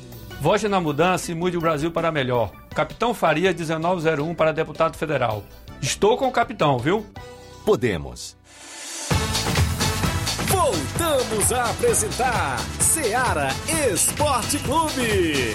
[0.42, 2.50] Vote na mudança e mude o Brasil para melhor.
[2.74, 5.44] Capitão Faria, 1901, para deputado federal.
[5.80, 7.06] Estou com o capitão, viu?
[7.64, 8.36] Podemos.
[10.48, 13.50] Voltamos a apresentar Seara
[13.88, 15.54] Esporte Clube.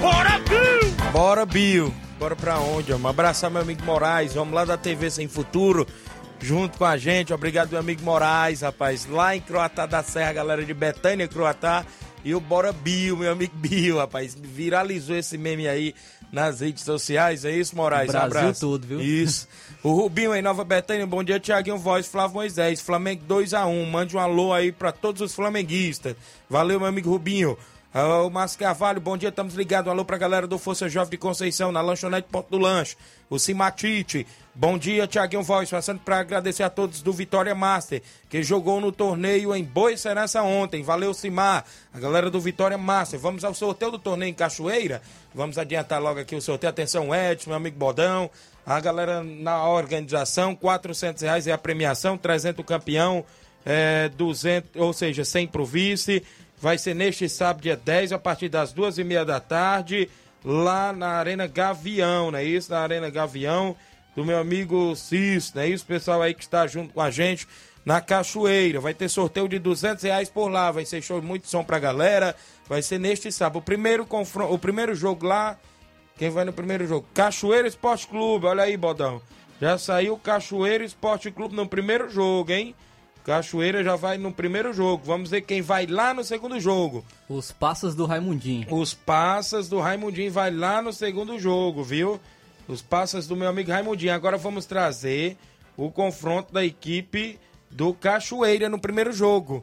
[0.00, 1.12] Bora, Bill!
[1.12, 2.09] Bora, Bill!
[2.20, 2.92] Bora pra onde?
[2.92, 5.86] Vamos abraçar meu amigo Moraes, vamos lá da TV Sem Futuro,
[6.38, 7.32] junto com a gente.
[7.32, 9.06] Obrigado, meu amigo Moraes, rapaz.
[9.06, 11.82] Lá em Croatá da Serra, galera de Betânia, Croatá.
[12.22, 14.36] E o Bora Bill, meu amigo Bill, rapaz.
[14.38, 15.94] Viralizou esse meme aí
[16.30, 17.46] nas redes sociais.
[17.46, 18.10] É isso, Moraes?
[18.10, 18.60] O Brasil um abraço.
[18.60, 19.00] todo, viu?
[19.00, 19.48] Isso.
[19.82, 21.06] O Rubinho em Nova Betânia.
[21.06, 22.82] Bom dia, Tiaguinho Voz, Flávio Moisés.
[22.82, 23.90] Flamengo 2x1.
[23.90, 26.14] Mande um alô aí pra todos os flamenguistas.
[26.50, 27.56] Valeu, meu amigo Rubinho.
[27.92, 29.88] Ah, o Márcio Carvalho, bom dia, estamos ligados.
[29.88, 32.96] Um alô pra galera do Força Jovem de Conceição, na lanchonete Ponto do Lanche.
[33.28, 34.24] O Simatite,
[34.54, 38.92] bom dia, Tiaguinho Voz, passando para agradecer a todos do Vitória Master, que jogou no
[38.92, 40.84] torneio em Boa Serança ontem.
[40.84, 43.18] Valeu, Simar, a galera do Vitória Master.
[43.18, 45.02] Vamos ao sorteio do torneio em Cachoeira.
[45.34, 46.70] Vamos adiantar logo aqui o sorteio.
[46.70, 48.30] Atenção, Edson, meu amigo Bodão.
[48.64, 53.24] A galera na organização, 400 reais é a premiação, 300 o campeão,
[53.66, 56.22] é, 200, ou seja, 100 pro vice.
[56.60, 60.10] Vai ser neste sábado, dia 10, a partir das duas e meia da tarde,
[60.44, 62.70] lá na Arena Gavião, não é isso?
[62.70, 63.74] Na Arena Gavião,
[64.14, 65.86] do meu amigo Cis, não é isso?
[65.86, 67.48] Pessoal aí que está junto com a gente
[67.84, 68.78] na Cachoeira.
[68.78, 72.36] Vai ter sorteio de 200 reais por lá, vai ser show, muito som pra galera.
[72.68, 73.58] Vai ser neste sábado.
[73.58, 75.58] O primeiro, confronto, o primeiro jogo lá,
[76.18, 77.06] quem vai no primeiro jogo?
[77.14, 79.22] Cachoeira Esporte Clube, olha aí, Bodão.
[79.60, 82.74] Já saiu Cachoeira Esporte Clube no primeiro jogo, hein?
[83.24, 85.04] Cachoeira já vai no primeiro jogo.
[85.04, 87.04] Vamos ver quem vai lá no segundo jogo.
[87.28, 88.72] Os passas do Raimundinho.
[88.72, 92.20] Os passas do Raimundinho vai lá no segundo jogo, viu?
[92.66, 94.14] Os passas do meu amigo Raimundinho.
[94.14, 95.36] Agora vamos trazer
[95.76, 97.38] o confronto da equipe
[97.70, 99.62] do Cachoeira no primeiro jogo.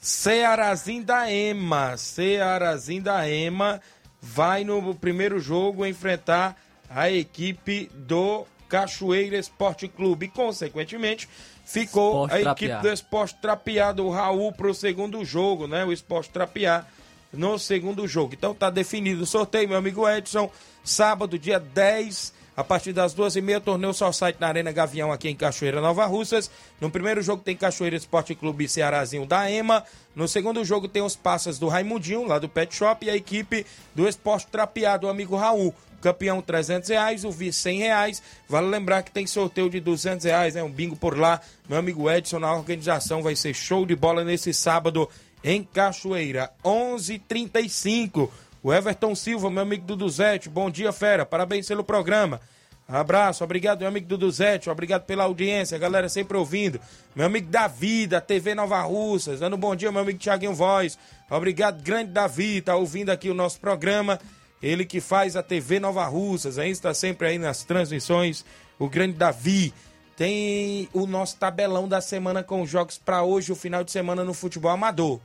[0.00, 1.96] Cearazinho da Ema.
[1.96, 3.80] Cearazinho da Ema
[4.20, 10.28] vai no primeiro jogo enfrentar a equipe do Cachoeira Esporte Clube.
[10.28, 11.28] Consequentemente,
[11.72, 15.84] ficou Esporte a equipe do Esporte Trapiá do Raul para o segundo jogo, né?
[15.84, 16.84] O Esporte Trapiá
[17.32, 18.34] no segundo jogo.
[18.34, 20.50] Então tá definido o sorteio, meu amigo Edson.
[20.84, 25.10] Sábado, dia 10, a partir das duas e meia, torneio só site na Arena Gavião
[25.10, 26.50] aqui em Cachoeira, Nova Russas.
[26.78, 29.82] No primeiro jogo tem Cachoeira Esporte Clube Cearazinho da EMA.
[30.14, 33.64] No segundo jogo tem os passas do Raimundinho, lá do Pet Shop, e a equipe
[33.94, 35.74] do Esporte Trapiá, do amigo Raul.
[36.02, 38.22] Campeão 300 reais, o vice 100 reais.
[38.48, 40.62] Vale lembrar que tem sorteio de 200 reais, né?
[40.62, 41.40] Um bingo por lá.
[41.68, 45.08] Meu amigo Edson na organização vai ser show de bola nesse sábado
[45.44, 48.30] em Cachoeira, 11:35.
[48.62, 51.26] O Everton Silva, meu amigo Duduzete, bom dia, fera.
[51.26, 52.40] Parabéns pelo programa.
[52.88, 56.80] Abraço, obrigado, meu amigo Duduzete, obrigado pela audiência, galera sempre ouvindo.
[57.14, 60.98] Meu amigo Davi, da TV Nova Russas, dando um bom dia, meu amigo Tiaguinho Voz.
[61.30, 64.20] Obrigado, grande Davi, tá ouvindo aqui o nosso programa.
[64.62, 68.44] Ele que faz a TV Nova Russas, aí está sempre aí nas transmissões,
[68.78, 69.74] o grande Davi.
[70.16, 74.32] Tem o nosso tabelão da semana com jogos para hoje, o final de semana no
[74.32, 75.18] futebol amador.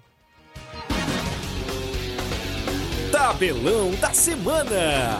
[3.11, 5.19] Tabelão da semana.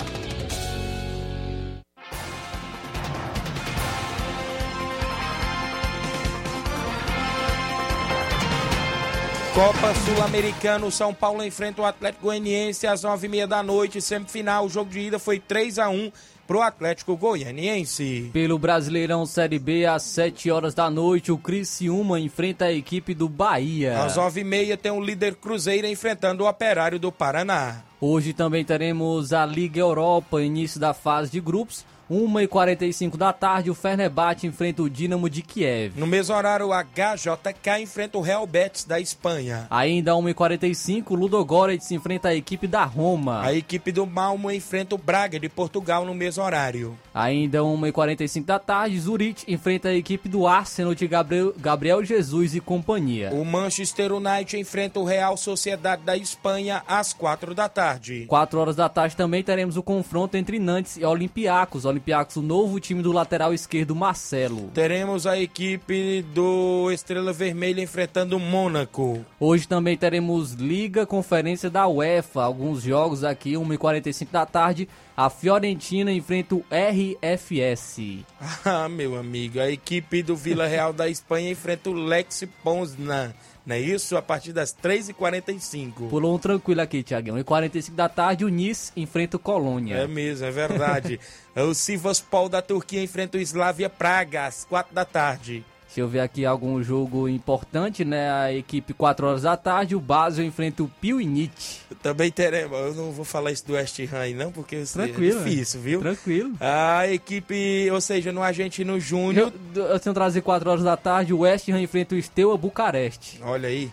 [9.58, 14.00] Copa Sul-Americana, o São Paulo enfrenta o Atlético Goianiense às nove e meia da noite,
[14.00, 14.68] semifinal.
[14.68, 16.12] O jogo de ida foi 3 a 1
[16.46, 18.30] pro Atlético Goianiense.
[18.32, 23.28] Pelo Brasileirão Série B, às 7 horas da noite, o Criciúma enfrenta a equipe do
[23.28, 24.00] Bahia.
[24.04, 27.82] Às nove e meia tem o líder Cruzeiro enfrentando o Operário do Paraná.
[28.00, 31.84] Hoje também teremos a Liga Europa, início da fase de grupos.
[32.10, 35.94] 1h45 da tarde, o Fenerbahçe enfrenta o Dinamo de Kiev.
[36.00, 39.68] No mesmo horário, o HJK enfrenta o Real Betis da Espanha.
[39.70, 43.42] Ainda 1h45, o Ludogorets enfrenta a equipe da Roma.
[43.44, 46.98] A equipe do Malmo enfrenta o Braga de Portugal no mesmo horário.
[47.14, 52.62] Ainda 1h45 da tarde, Zurich enfrenta a equipe do Arsenal de Gabriel, Gabriel Jesus e
[52.62, 53.32] companhia.
[53.34, 58.26] O Manchester United enfrenta o Real Sociedade da Espanha às 4 da tarde.
[58.28, 61.86] 4 horas da tarde também teremos o confronto entre Nantes e Olympiacos.
[61.98, 64.70] Olympiacos, o novo time do lateral esquerdo Marcelo.
[64.72, 69.26] Teremos a equipe do Estrela Vermelha enfrentando o Mônaco.
[69.40, 72.44] Hoje também teremos Liga Conferência da UEFA.
[72.44, 74.88] Alguns jogos aqui, 1h45 da tarde.
[75.16, 78.24] A Fiorentina enfrenta o RFS.
[78.64, 83.34] Ah, meu amigo, a equipe do Vila Real da Espanha enfrenta o Lex Poznan.
[83.68, 84.16] Não é isso?
[84.16, 86.08] A partir das 3h45.
[86.10, 87.36] Pulou um tranquilo aqui, Tiaguinho.
[87.44, 89.96] 1h45 da tarde, o Nice enfrenta o Colônia.
[89.98, 91.20] É mesmo, é verdade.
[91.54, 95.66] o Sivaspol da Turquia enfrenta o Slavia Praga às 4 da tarde.
[95.88, 98.30] Deixa eu ver aqui algum jogo importante, né?
[98.30, 101.82] A equipe 4 horas da tarde, o Basel enfrenta o Piuinit.
[102.04, 105.44] Também teremos, eu não vou falar isso do West Ham aí não, porque Tranquilo, é
[105.44, 106.00] difícil, viu?
[106.02, 106.54] Tranquilo.
[106.60, 109.52] A equipe, ou seja, no Argentino Júnior...
[109.74, 113.40] Eu, eu trazer 4 horas da tarde, o West Ham enfrenta o Steaua Bucareste.
[113.42, 113.90] Olha aí.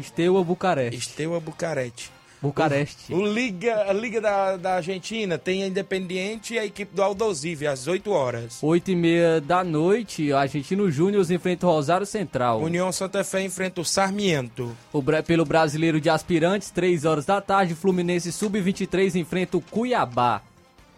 [0.00, 1.00] Steaua Bucareste.
[1.00, 2.10] Steaua Bucareste.
[2.42, 3.14] Bucareste.
[3.14, 7.02] O, o Liga, a Liga da, da Argentina tem a Independiente e a equipe do
[7.02, 8.58] Aldosive às 8 horas.
[8.60, 12.60] 8 e meia da noite, o Argentino Júnior enfrenta o Rosário Central.
[12.60, 14.76] União Santa Fé enfrenta o Sarmiento.
[14.92, 20.42] O, pelo Brasileiro de Aspirantes, 3 horas da tarde, Fluminense Sub-23 enfrenta o Cuiabá.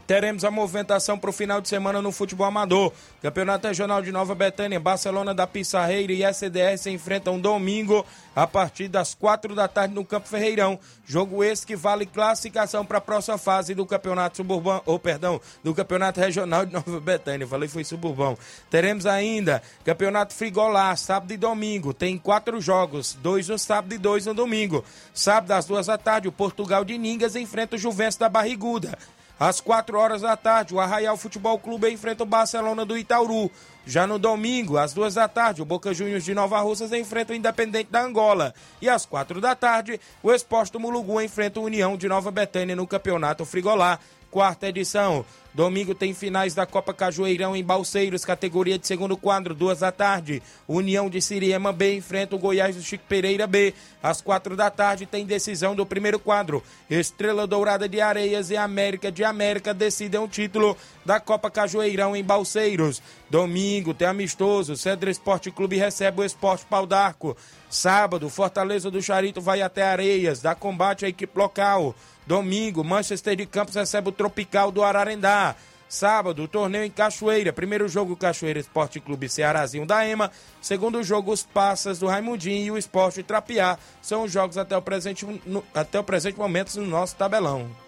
[0.06, 2.92] Teremos a movimentação para o final de semana no futebol amador.
[3.22, 8.04] Campeonato Regional de Nova Betânia, Barcelona da Pissarreira e SDR se enfrentam domingo
[8.36, 10.78] a partir das quatro da tarde no Campo Ferreirão.
[11.06, 15.74] Jogo esse que vale classificação para a próxima fase do Campeonato Suburbano, ou perdão, do
[15.74, 17.46] Campeonato Regional de Nova Betânia.
[17.46, 18.36] Falei foi suburbão.
[18.70, 21.94] Teremos ainda Campeonato Frigolá, sábado e domingo.
[21.94, 24.84] Tem quatro jogos, dois no sábado e dois no domingo.
[25.14, 28.98] Sábado às duas da tarde, o Portugal de Ningas enfrenta o Juventus da Barriguda.
[29.38, 33.50] Às 4 horas da tarde, o Arraial Futebol Clube enfrenta o Barcelona do Itauru.
[33.84, 37.36] Já no domingo, às 2 da tarde, o Boca Juniors de Nova Russas enfrenta o
[37.36, 38.54] Independente da Angola.
[38.80, 42.76] E às 4 da tarde, o Esporte do Mulugu enfrenta o União de Nova Betânia
[42.76, 43.98] no Campeonato Frigolá
[44.34, 45.24] quarta edição.
[45.54, 50.42] Domingo tem finais da Copa Cajueirão em Balseiros, categoria de segundo quadro, duas da tarde.
[50.66, 53.72] União de Siriema B enfrenta o Goiás do Chico Pereira B.
[54.02, 56.64] Às quatro da tarde tem decisão do primeiro quadro.
[56.90, 60.76] Estrela Dourada de Areias e América de América decidem o título
[61.06, 63.00] da Copa Cajueirão em Balseiros.
[63.30, 64.76] Domingo tem amistoso.
[64.76, 67.36] Cedro Esporte Clube recebe o Esporte Pau d'Arco.
[67.70, 71.94] Sábado, Fortaleza do Charito vai até Areias, dá combate à equipe local.
[72.26, 75.54] Domingo, Manchester de Campos recebe o Tropical do Ararendá.
[75.88, 77.52] Sábado, torneio em Cachoeira.
[77.52, 80.30] Primeiro jogo, Cachoeira Esporte Clube Cearazinho da EMA.
[80.60, 83.78] Segundo jogo, os Passas do Raimundinho e o Esporte Trapiá.
[84.02, 87.83] São os jogos até o presente, no, até o presente momento no nosso tabelão.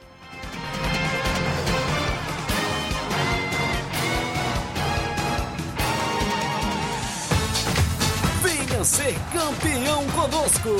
[8.86, 10.70] Ser campeão conosco.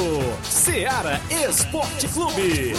[0.45, 2.73] Seara Esporte Clube.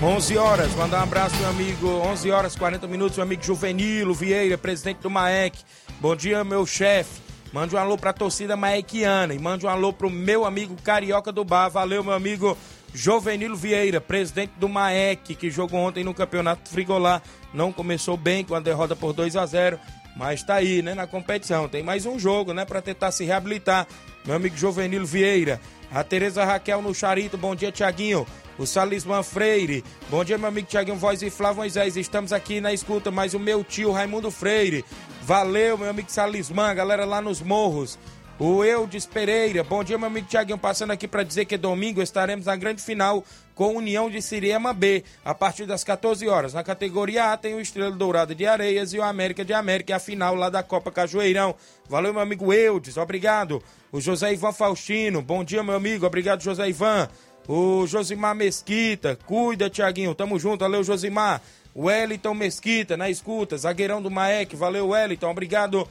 [0.00, 4.56] 11 horas, mandar um abraço meu amigo, 11 horas 40 minutos, meu amigo Juvenilo Vieira,
[4.56, 5.58] presidente do MAEC.
[6.00, 7.20] Bom dia, meu chefe.
[7.52, 11.44] Mande um alô pra torcida maequiana e mande um alô pro meu amigo Carioca do
[11.44, 11.70] Bar.
[11.70, 12.56] Valeu, meu amigo
[12.94, 17.22] Jovenilo Vieira, presidente do MAEC, que jogou ontem no Campeonato Frigolá.
[17.52, 19.78] Não começou bem com a derrota por 2 a 0
[20.14, 21.68] mas tá aí, né, na competição.
[21.68, 23.86] Tem mais um jogo, né, para tentar se reabilitar.
[24.24, 25.60] Meu amigo Jovenilo Vieira.
[25.90, 28.26] A Tereza Raquel no Charito, bom dia, Tiaguinho.
[28.58, 31.96] O Salisman Freire, bom dia, meu amigo Tiaguinho Voz e Flávio Moisés.
[31.96, 34.84] Estamos aqui na escuta, mas o meu tio Raimundo Freire.
[35.22, 37.98] Valeu, meu amigo Salisman, galera lá nos morros.
[38.44, 42.46] O Eudes Pereira, bom dia, meu amigo Tiaguinho, passando aqui para dizer que domingo estaremos
[42.46, 43.24] na grande final
[43.54, 46.52] com União de Siriema B, a partir das 14 horas.
[46.52, 50.00] Na categoria A tem o Estrela Dourada de Areias e o América de América, a
[50.00, 51.54] final lá da Copa Cajueirão.
[51.88, 53.62] Valeu, meu amigo Eudes, obrigado.
[53.92, 57.08] O José Ivan Faustino, bom dia, meu amigo, obrigado, José Ivan.
[57.46, 61.40] O Josimar Mesquita, cuida, Tiaguinho, tamo junto, valeu, Josimar.
[61.72, 65.86] O Wellington Mesquita, na escuta, zagueirão do Maek, valeu, Wellington, obrigado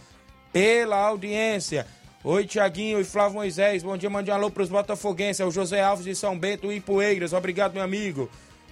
[0.51, 1.87] pela audiência.
[2.23, 3.81] Oi, Tiaguinho e Flávio Moisés.
[3.81, 5.39] Bom dia, mande um alô pros botafoguenses.
[5.39, 7.33] É o José Alves de São Bento e Poeiras.
[7.33, 8.29] Obrigado, meu amigo.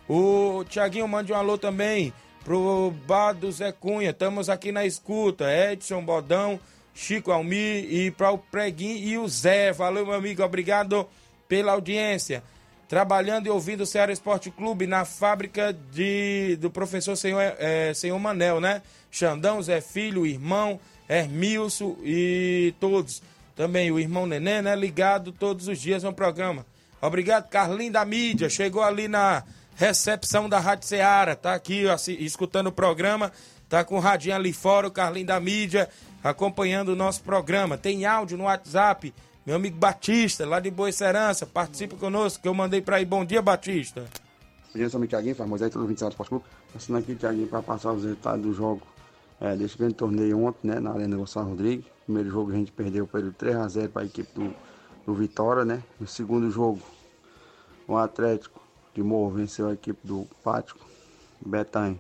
[0.07, 4.11] O Tiaguinho mande um alô também pro bar do Zé Cunha.
[4.11, 5.51] Estamos aqui na escuta.
[5.51, 6.59] Edson Bodão,
[6.93, 9.71] Chico Almir e para o Preguinho e o Zé.
[9.71, 10.43] Valeu, meu amigo.
[10.43, 11.07] Obrigado
[11.47, 12.43] pela audiência.
[12.87, 18.19] Trabalhando e ouvindo o Ceará Esporte Clube na fábrica de, do professor Senhor, é, Senhor
[18.19, 18.83] Manel, né?
[19.09, 20.79] Xandão, Zé Filho, irmão,
[21.09, 23.23] Hermilson e todos.
[23.59, 24.73] Também o irmão Nenê, né?
[24.73, 26.65] Ligado todos os dias no programa.
[27.01, 28.49] Obrigado, Carlinho da mídia.
[28.49, 29.43] Chegou ali na
[29.75, 31.35] recepção da Rádio Ceará.
[31.35, 33.33] Tá aqui ó, escutando o programa.
[33.67, 35.89] Tá com o radinho ali fora, o Carlinho da mídia,
[36.23, 37.77] acompanhando o nosso programa.
[37.77, 39.13] Tem áudio no WhatsApp.
[39.45, 43.03] Meu amigo Batista, lá de Boa Serança, participa conosco, que eu mandei para aí.
[43.03, 44.05] Bom dia, Batista.
[44.73, 46.45] Bom dia, sou o Thiaguinho, faz Moisés, todo 27 Esporte Clube.
[46.71, 48.87] Passando aqui, Thiaguinho, para passar os resultados do jogo
[49.41, 51.85] é, desse grande torneio ontem, né, na Arena Gonçalo Rodrigues.
[52.05, 54.53] Primeiro jogo a gente perdeu pelo 3x0 para a equipe do,
[55.05, 55.83] do Vitória, né?
[55.99, 56.81] No segundo jogo,
[57.87, 58.59] o Atlético
[58.93, 60.85] de Morro venceu a equipe do Pático,
[61.39, 61.99] Betanha,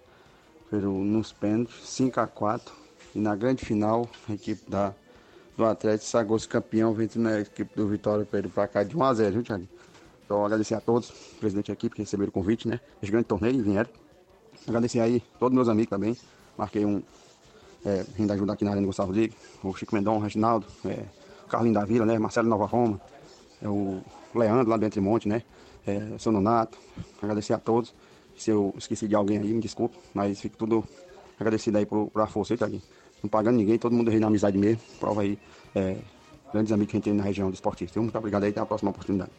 [0.69, 2.61] pelo, nos pênaltis, 5x4.
[3.15, 4.93] E na grande final, a equipe da,
[5.55, 9.67] do Atlético sagou-se campeão, vencendo a equipe do Vitória pelo placar de 1x0, viu, Thiago?
[10.25, 11.09] Então, agradecer a todos,
[11.39, 12.79] presidente da equipe, que receberam o convite, né?
[13.01, 13.89] Esse grande torneio vieram.
[14.67, 16.15] Agradecer aí todos meus amigos também.
[16.55, 17.01] Marquei um,
[17.85, 21.03] é, vindo ajudar aqui na Arena Gustavo Rodrigues, o Chico Mendon, o Reginaldo, é,
[21.45, 22.99] o Carlinho da Vila, né, Marcelo Nova Roma,
[23.61, 24.01] é, o
[24.35, 25.43] Leandro lá do Entre Monte, né,
[25.85, 26.77] é, o seu Nonato,
[27.21, 27.93] agradecer a todos.
[28.37, 30.83] Se eu esqueci de alguém aí, me desculpe, mas fico tudo
[31.39, 32.81] agradecido aí por, por a força aí.
[33.21, 35.37] Não pagando ninguém, todo mundo aí na amizade mesmo, prova aí,
[35.75, 35.97] é,
[36.53, 37.99] grandes amigos que a gente tem na região do esportista.
[37.99, 39.31] Muito obrigado aí, até a próxima oportunidade.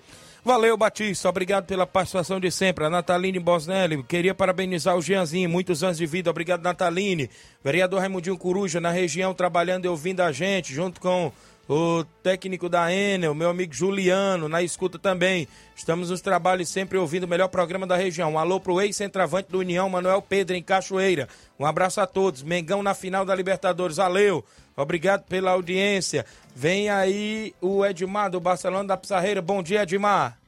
[0.43, 1.29] Valeu, Batista.
[1.29, 2.85] Obrigado pela participação de sempre.
[2.85, 6.31] A Nataline Bosnelli, queria parabenizar o Jeanzinho, muitos anos de vida.
[6.31, 7.29] Obrigado, Nataline.
[7.63, 11.31] Vereador Raimundinho Coruja, na região, trabalhando e ouvindo a gente, junto com
[11.69, 15.47] o técnico da Enel, meu amigo Juliano, na escuta também.
[15.77, 18.33] Estamos nos trabalhos sempre ouvindo o melhor programa da região.
[18.33, 21.29] Um alô pro ex-centravante do União, Manuel Pedro, em Cachoeira.
[21.59, 22.43] Um abraço a todos.
[22.43, 23.99] Mengão na final da Libertadores.
[23.99, 24.45] Valeu.
[24.83, 26.25] Obrigado pela audiência.
[26.55, 29.43] Vem aí o Edmar do Barcelona da Pissarreira.
[29.43, 30.40] Bom dia, Edmar.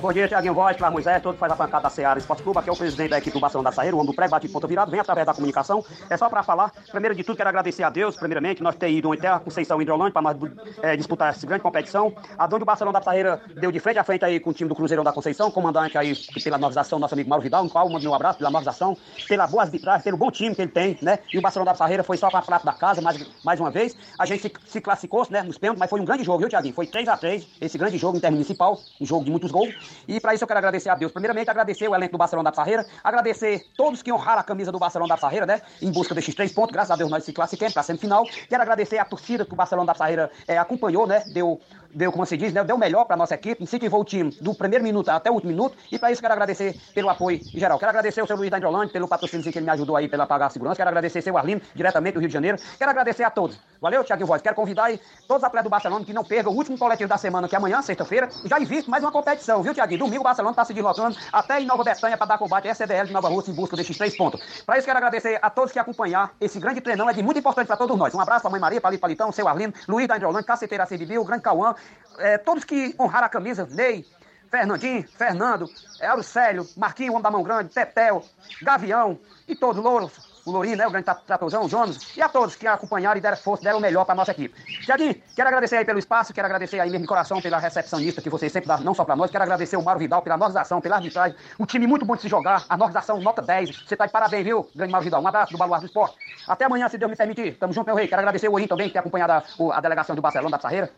[0.00, 2.68] Bom dia, Tiaguinho Voz, Flávio Moisés, todo faz a pancada da Seara Esporte Clube, aqui
[2.68, 4.68] é o presidente da equipe do Barcelona da Saíra, o homem do pré bate ponto
[4.68, 5.82] virado, vem através da comunicação.
[6.10, 9.10] É só para falar, primeiro de tudo, quero agradecer a Deus, primeiramente, nós ter ido
[9.12, 10.36] até a Conceição Hidrolândia para
[10.82, 12.12] é, disputar essa grande competição.
[12.36, 14.74] Aonde o Barcelona da Saíra deu de frente a frente aí com o time do
[14.74, 16.14] Cruzeirão da Conceição, comandante aí
[16.44, 18.96] pela normização, nosso amigo Mauro Vidal, no qual meu abraço pela normização,
[19.26, 21.18] pela boa arbitragem, pelo bom time que ele tem, né?
[21.32, 23.70] E o Barcelona da Saíra foi só para a prata da casa, mais, mais uma
[23.70, 23.96] vez.
[24.18, 26.74] A gente se, se classificou, né, nos pênaltis, mas foi um grande jogo, viu, Tiaguinho?
[26.74, 29.61] Foi 3 a 3 esse grande jogo intermunicipal, um jogo de muitos gols.
[30.08, 31.12] E para isso eu quero agradecer a Deus.
[31.12, 34.78] Primeiramente, agradecer o elenco do Barcelona da Sarreira, agradecer todos que honraram a camisa do
[34.78, 35.62] Barcelona da Sarreira, né?
[35.80, 36.72] Em busca desses três pontos.
[36.72, 38.24] Graças a Deus nós se classificamos para a semifinal.
[38.48, 41.24] Quero agradecer a torcida que o Barcelona da Sarreira é, acompanhou, né?
[41.32, 41.60] Deu
[41.94, 44.54] deu, como se diz, né, deu o melhor para nossa equipe, incentivou o time do
[44.54, 47.78] primeiro minuto até o último minuto, e para isso quero agradecer pelo apoio geral.
[47.78, 50.26] Quero agradecer o seu Luiz da Indrolândia pelo patrocínio que ele me ajudou aí pela
[50.26, 50.76] pagar a segurança.
[50.76, 52.58] Quero agradecer seu Arlindo, diretamente do Rio de Janeiro.
[52.78, 53.58] Quero agradecer a todos.
[53.80, 54.40] Valeu, Thiago Voz.
[54.42, 57.18] Quero convidar aí todos os atletas do Barcelona que não percam o último coletivo da
[57.18, 58.28] semana, que é amanhã, sexta-feira.
[58.44, 59.96] Já existe mais uma competição, viu, Thiago?
[59.98, 63.06] Domingo o Barcelona está se deslocando até em Nova Betânia para dar combate à SDL
[63.06, 64.40] de Nova Rússia em busca desses três pontos.
[64.64, 67.66] Para isso quero agradecer a todos que acompanhar esse grande treinão, é de muito importante
[67.66, 68.14] para todos nós.
[68.14, 71.20] Um abraço para a mãe Maria, Palito Palitão, seu Arlindo, Luiz da Indrolândia, Caceteira Cedivil,
[71.20, 71.74] o Grande Cauã,
[72.18, 74.04] é, todos que honraram a camisa, Ney,
[74.50, 75.66] Fernandinho, Fernando,
[76.02, 78.22] Auricélio, Marquinho, Homem da Mão Grande, Tetel,
[78.60, 79.18] Gavião
[79.48, 80.12] e todos, Louros,
[80.44, 83.36] o Lourinho, né, o grande tratorzão, o Jonas, e a todos que acompanharam e deram
[83.36, 84.54] força, deram o melhor para nossa equipe.
[84.84, 88.28] Tiaguinho, quero agradecer aí pelo espaço, quero agradecer aí mesmo de coração pela recepcionista que
[88.28, 90.96] vocês sempre dão, não só para nós, quero agradecer o Mauro Vidal pela organização, pela
[90.96, 94.12] arbitragem, um time muito bom de se jogar, a organização nota 10, você tá de
[94.12, 96.16] parabéns, viu, grande Mauro Vidal, um abraço do Baluar do Esporte.
[96.46, 98.88] Até amanhã, se Deus me permitir, tamo junto, meu rei, quero agradecer o Orim também,
[98.88, 100.90] que tem acompanhado a, a delegação do Barcelona da Sarreira,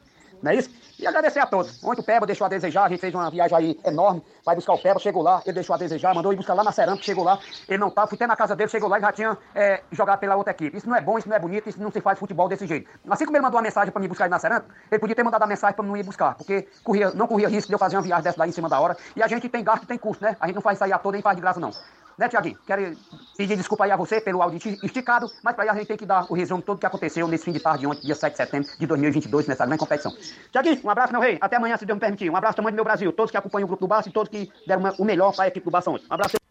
[0.44, 0.70] não é isso?
[0.98, 1.82] E agradecer a todos.
[1.82, 4.74] Ontem o Peba deixou a desejar, a gente fez uma viagem aí enorme, vai buscar
[4.74, 7.24] o Peba, chegou lá, ele deixou a desejar, mandou ir buscar lá na Cerâmica, chegou
[7.24, 9.82] lá, ele não tá, fui até na casa dele, chegou lá e já tinha é,
[9.90, 10.76] jogado pela outra equipe.
[10.76, 12.88] Isso não é bom, isso não é bonito, isso não se faz futebol desse jeito.
[13.08, 15.42] Assim como ele mandou uma mensagem para me buscar na Cerâmica, ele podia ter mandado
[15.42, 18.02] a mensagem para não ir buscar, porque corria, não corria risco de eu fazer uma
[18.02, 20.36] viagem dessa daí em cima da hora, e a gente tem gasto, tem custo, né?
[20.38, 21.70] A gente não faz isso aí a toda nem faz de graça não.
[22.18, 22.58] Né, Tiaguinho?
[22.66, 22.96] Quero
[23.36, 26.06] pedir desculpa aí a você pelo áudio esticado, mas para aí a gente tem que
[26.06, 28.36] dar o resumo de tudo que aconteceu nesse fim de tarde ontem, dia 7 de
[28.36, 30.12] setembro de 2022, nessa grande competição.
[30.52, 31.38] Tiaguinho, um abraço, meu rei.
[31.40, 32.30] Até amanhã, se Deus me permitir.
[32.30, 33.12] Um abraço tamanho do meu Brasil.
[33.12, 35.44] Todos que acompanham o grupo do Barça e todos que deram uma, o melhor para
[35.44, 36.06] a equipe do Barça ontem.
[36.10, 36.43] Um abraço.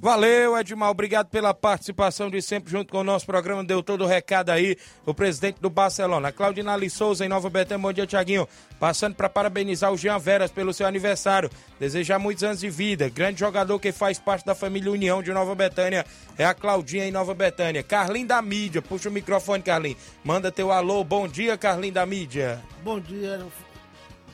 [0.00, 0.90] Valeu, Edmar.
[0.90, 3.64] Obrigado pela participação de sempre junto com o nosso programa.
[3.64, 4.76] Deu todo o recado aí.
[5.04, 7.82] O presidente do Barcelona, Claudina Ali Souza, em Nova Betânia.
[7.82, 8.46] Bom dia, Tiaguinho.
[8.78, 11.50] Passando para parabenizar o Jean Veras pelo seu aniversário.
[11.80, 13.08] Desejar muitos anos de vida.
[13.08, 16.06] Grande jogador que faz parte da família União de Nova Betânia.
[16.36, 17.82] É a Claudinha em Nova Betânia.
[17.82, 18.80] Carlinho da mídia.
[18.80, 19.96] Puxa o microfone, Carlinho.
[20.22, 21.02] Manda teu alô.
[21.02, 22.62] Bom dia, Carlinho da mídia.
[22.84, 23.44] Bom dia.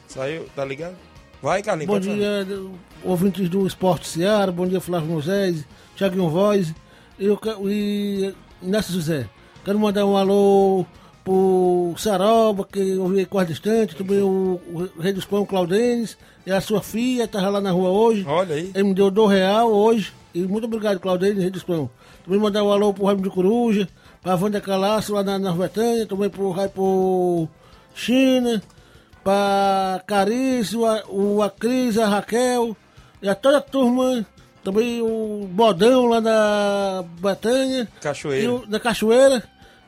[0.09, 1.14] Saiu, tá ligado?
[1.43, 1.93] Vai, Carlinhos.
[1.93, 2.47] Bom dia,
[3.03, 4.51] ouvintes do Esporte Seara.
[4.51, 5.65] Bom dia, Flávio Moisés,
[5.97, 6.75] Thiaguinho Voz
[7.19, 9.29] e, eu, e Inácio José.
[9.65, 10.87] Quero mandar um alô
[11.25, 16.53] pro Saroba, que eu vi quase distante, também o, o Rei dos Pão, Claudenes, e
[16.53, 18.25] a sua filha, tava lá na rua hoje.
[18.27, 18.71] Olha aí.
[18.75, 20.13] Ele me deu dois real hoje.
[20.35, 21.89] E muito obrigado, Claudenes, Rei dos Pão.
[22.25, 23.89] Também mandar um alô pro Raimundo de Coruja,
[24.23, 27.49] pra Wanda Calaço, lá na, na Betânia, também pro Raipo
[27.95, 28.63] China,
[29.25, 32.77] pra Carício, o, a Cris, a Raquel,
[33.23, 34.25] e a toda a turma,
[34.63, 37.89] também o Bodão lá da Betânia.
[38.01, 38.53] Cachoeira.
[38.53, 39.43] O, da Cachoeira.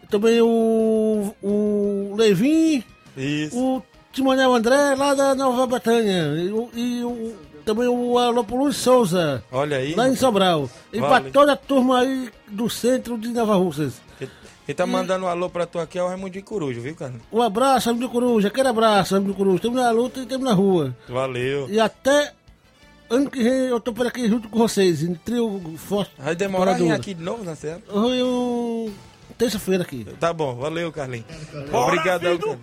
[0.09, 2.82] Também o, o Levin.
[3.16, 3.59] Isso.
[3.59, 3.82] O
[4.12, 6.34] Timonel André lá da Nova Betânia.
[6.37, 7.34] E, o, e o,
[7.64, 8.16] também o
[8.57, 9.43] Luiz Souza.
[9.51, 9.95] Olha aí.
[9.95, 10.70] Lá em Sobral.
[10.93, 11.24] E Vale.
[11.24, 14.01] pra toda a turma aí do centro de Nova Russas.
[14.67, 17.23] Quem tá mandando um alô pra tu aqui é o Raimundo de Coruja, viu, Carlinhos?
[17.33, 18.49] Um abraço, de Coruja.
[18.49, 19.57] Aquele abraço, de Coruja.
[19.57, 20.97] Estamos na luta e estamos na rua.
[21.09, 21.71] Valeu.
[21.71, 22.33] E até
[23.09, 26.11] ano que vem eu tô por aqui junto com vocês, em trio forte.
[26.19, 27.81] Vai demorar aqui de novo, na série?
[27.89, 28.93] Eu...
[29.39, 30.07] Terça-feira aqui.
[30.18, 31.26] Tá bom, valeu, Carlinhos.
[31.70, 32.24] Obrigado.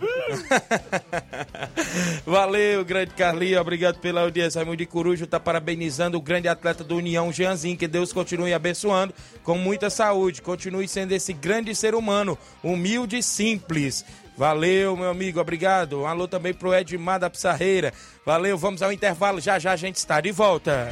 [2.26, 3.62] valeu, grande Carlinhos.
[3.62, 4.60] Obrigado pela audiência.
[4.60, 7.78] Raimundo de Coruja tá parabenizando o grande atleta do União, Jeanzinho.
[7.78, 9.14] Que Deus continue abençoando
[9.44, 10.42] com muita saúde.
[10.42, 14.04] Continue sendo esse grande ser humano, humilde e simples.
[14.36, 16.02] Valeu, meu amigo, obrigado.
[16.02, 17.94] Um alô também pro Edmar da Pissarreira.
[18.26, 19.40] Valeu, vamos ao intervalo.
[19.40, 20.92] Já já a gente está de volta.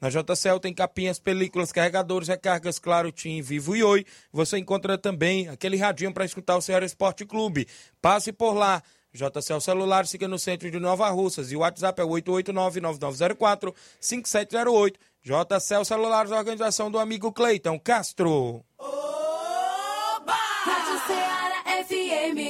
[0.00, 4.06] Na JCL tem capinhas, películas, carregadores, recargas, claro, TIM, Vivo e Oi.
[4.32, 7.68] Você encontra também aquele radinho para escutar o Ceará Esporte Clube.
[8.00, 8.82] Passe por lá.
[9.12, 14.94] JCL Celular, siga no centro de Nova Russas e o WhatsApp é 889-9904-5708.
[15.22, 18.64] JCL Celulares, organização do amigo Cleiton Castro.
[20.64, 22.49] Rádio Ceará FM.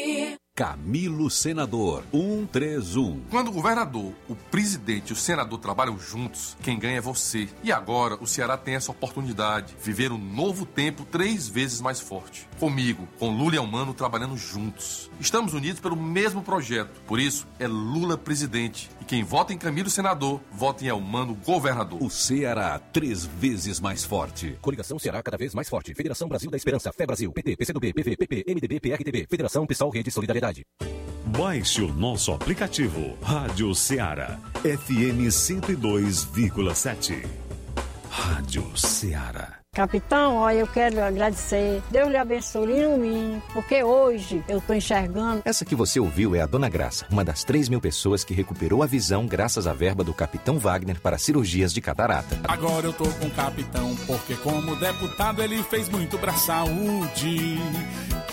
[0.61, 3.22] Camilo Senador 131.
[3.30, 7.48] Quando o governador, o presidente e o senador trabalham juntos, quem ganha é você.
[7.62, 12.46] E agora o Ceará tem essa oportunidade, viver um novo tempo três vezes mais forte.
[12.58, 15.11] Comigo, com Lula e Almano trabalhando juntos.
[15.18, 17.00] Estamos unidos pelo mesmo projeto.
[17.06, 18.90] Por isso, é Lula presidente.
[19.00, 22.02] E quem vota em Camilo senador, vota em Almano governador.
[22.02, 24.58] O Ceará, três vezes mais forte.
[24.61, 25.94] Coligação Ceará cada vez mais forte.
[25.94, 30.11] Federação Brasil da Esperança, Fé Brasil, PT, PCdoB, PV, PP, MDB, PRTB, Federação Pessoal Rede
[30.11, 30.49] Solidariedade.
[31.26, 34.38] Baixe o nosso aplicativo Rádio Ceará.
[34.62, 37.24] FM 102,7.
[38.11, 39.61] Rádio Ceará.
[39.72, 41.80] Capitão, olha, eu quero agradecer.
[41.92, 45.42] Deus lhe abençoe em mim, porque hoje eu estou enxergando.
[45.44, 48.82] Essa que você ouviu é a Dona Graça, uma das 3 mil pessoas que recuperou
[48.82, 52.40] a visão graças à verba do Capitão Wagner para cirurgias de catarata.
[52.48, 57.57] Agora eu tô com o capitão, porque como deputado ele fez muito pra saúde.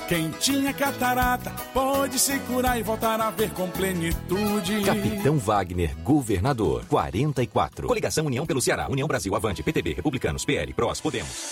[0.08, 4.82] Quem tinha catarata pode se curar e voltar a ver com plenitude.
[4.86, 7.88] Capitão Wagner, governador, 44.
[7.88, 11.52] Coligação União pelo Ceará, União Brasil, Avante, PTB, Republicanos, PL, PROS, Podemos.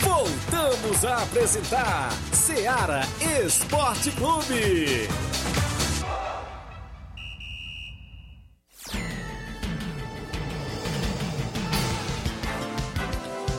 [0.00, 3.00] Voltamos a apresentar Seara
[3.42, 5.08] Esporte Clube.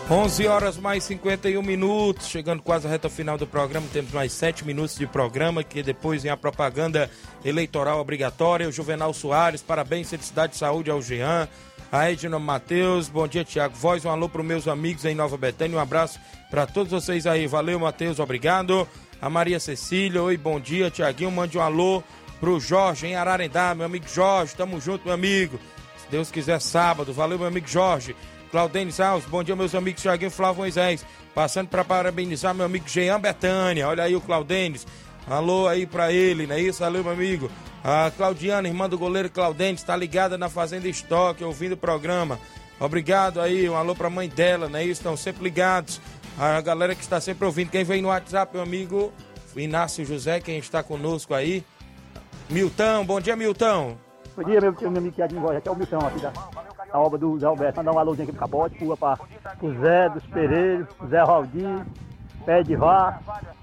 [0.09, 4.65] 11 horas mais 51 minutos, chegando quase à reta final do programa, temos mais 7
[4.65, 7.11] minutos de programa, que depois vem a propaganda
[7.43, 8.69] eleitoral obrigatória.
[8.69, 11.49] O Juvenal Soares, parabéns, felicidade e saúde ao Jean.
[11.91, 15.35] A Edna Matheus, bom dia, Tiago Voz, um alô para os meus amigos em Nova
[15.35, 16.17] Betânia, um abraço
[16.49, 17.45] para todos vocês aí.
[17.45, 18.87] Valeu, Matheus, obrigado.
[19.21, 22.01] A Maria Cecília, oi, bom dia, Tiaguinho, mande um alô
[22.39, 25.59] pro Jorge em Ararendá, meu amigo Jorge, tamo junto, meu amigo.
[25.97, 27.11] Se Deus quiser, sábado.
[27.11, 28.15] Valeu, meu amigo Jorge.
[28.51, 31.05] Claudênis Alves, bom dia, meus amigos Tiaguinho Flávio Moisés.
[31.35, 33.87] Passando para parabenizar meu amigo Jean Betânia.
[33.87, 34.87] Olha aí o Claudênis.
[35.29, 36.79] Alô aí para ele, não é isso?
[36.79, 37.51] Valeu, meu amigo.
[37.83, 42.39] A Claudiana, irmã do goleiro Claudênis, está ligada na Fazenda Estoque, ouvindo o programa.
[42.79, 44.93] Obrigado aí, um alô para a mãe dela, não é isso?
[44.93, 45.99] Estão sempre ligados.
[46.39, 47.71] A galera que está sempre ouvindo.
[47.71, 49.11] Quem vem no WhatsApp, meu amigo
[49.55, 51.63] Inácio José, quem está conosco aí.
[52.49, 53.97] Milton, bom dia, Milton.
[54.35, 55.57] Bom dia, meu, meu amigo Tiaguinho Voz.
[55.57, 56.31] Aqui é o Milton aqui da,
[56.97, 57.77] da obra do Zé Alberto.
[57.77, 59.17] Mandar um alôzinho aqui pro Capote, rua pra
[59.61, 61.85] o Zé dos Pereiros, Zé Valdir,
[62.45, 63.19] Pé de Vá,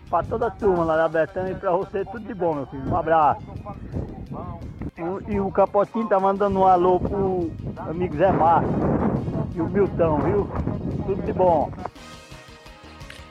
[0.09, 2.89] pra toda a turma lá da Betânia e pra você, tudo de bom, meu filho.
[2.89, 3.43] Um abraço.
[4.97, 7.51] O- E o Capotinho tá mandando um alô pro
[7.89, 8.71] amigo Zé Marcos
[9.55, 10.49] e o Milton, viu?
[11.07, 11.69] Tudo de bom.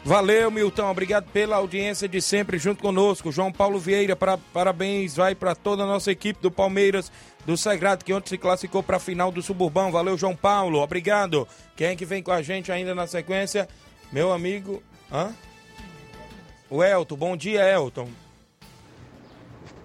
[0.05, 0.89] Valeu, Milton.
[0.89, 3.31] Obrigado pela audiência de sempre junto conosco.
[3.31, 7.09] João Paulo Vieira, para- parabéns, vai para toda a nossa equipe do Palmeiras,
[7.45, 9.91] do Sagrado, que ontem se classificou para a final do Suburbão.
[9.93, 10.79] Valeu, João Paulo.
[10.79, 11.47] Obrigado.
[11.75, 13.67] Quem é que vem com a gente ainda na sequência?
[14.11, 14.83] Meu amigo.
[15.11, 15.31] Hã?
[16.69, 17.15] O Elton.
[17.15, 18.09] Bom dia, Elton.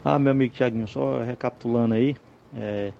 [0.04, 2.16] Ah, meu amigo Tiaguinho, só recapitulando aí,
[2.56, 2.92] é,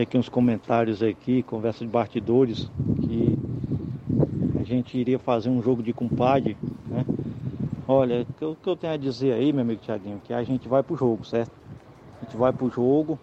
[0.00, 2.70] aqui uns comentários aqui, conversa de bastidores,
[3.00, 3.31] que
[4.62, 7.06] a gente iria fazer um jogo de compadre, né?
[7.86, 10.82] Olha, o que, eu- tenho a dizer aí, meu amigo Tiaguinho, que a gente vai
[10.84, 11.58] pro jogo, certo?
[12.20, 13.20] A gente vai pro jogo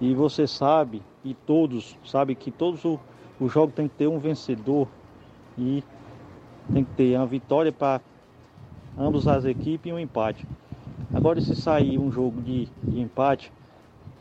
[0.00, 3.00] e você sabe, e todos sabem que todos o,
[3.38, 4.94] o jogo tem que ter um vencedor
[5.56, 5.84] e
[6.72, 8.02] tem que ter uma vitória para
[8.96, 10.48] ambas as equipes e um empate.
[11.12, 13.54] Agora se sair um jogo de, de empate,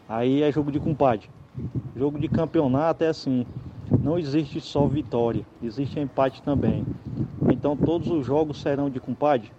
[0.07, 1.30] aí é jogo de compadre.
[1.95, 3.47] Jogo de campeonato é assim,
[3.98, 6.86] não existe só vitória, existe empate também.
[7.52, 9.52] Então todos os jogos serão de compadre,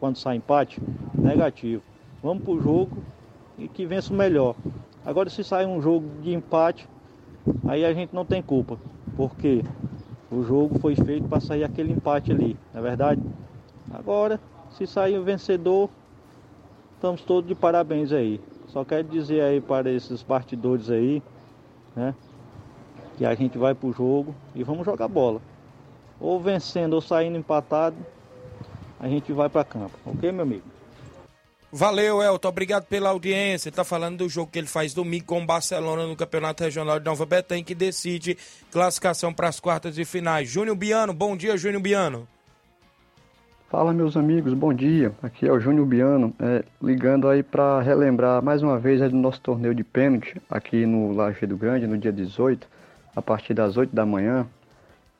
[0.00, 0.80] quando sai empate,
[1.14, 1.82] negativo.
[2.22, 2.98] Vamos pro jogo
[3.56, 4.54] e que vença o melhor.
[5.04, 6.88] Agora se sair um jogo de empate,
[7.66, 8.78] aí a gente não tem culpa,
[9.16, 9.64] porque
[10.30, 13.22] o jogo foi feito para sair aquele empate ali, não é verdade?
[13.90, 14.38] Agora,
[14.70, 15.88] se sair o vencedor,
[16.94, 18.40] estamos todos de parabéns aí.
[18.66, 21.22] Só quero dizer aí para esses partidores aí,
[21.96, 22.14] né?
[23.18, 25.42] Que a gente vai pro jogo e vamos jogar bola.
[26.20, 27.96] Ou vencendo ou saindo empatado,
[29.00, 29.98] a gente vai para campo.
[30.06, 30.62] Ok, meu amigo?
[31.70, 32.48] Valeu, Elton.
[32.48, 33.68] Obrigado pela audiência.
[33.68, 37.00] Ele tá falando do jogo que ele faz domingo com o Barcelona no Campeonato Regional
[37.00, 38.38] de Nova Betânia, que decide
[38.70, 40.48] classificação para as quartas e finais.
[40.48, 42.26] Júnior Biano, bom dia, Júnior Biano.
[43.68, 45.12] Fala meus amigos, bom dia.
[45.22, 49.16] Aqui é o Júnior Biano, é, ligando aí para relembrar mais uma vez aí do
[49.16, 52.66] nosso torneio de pênalti aqui no Lajeado Grande, no dia 18,
[53.18, 54.46] a partir das 8 da manhã.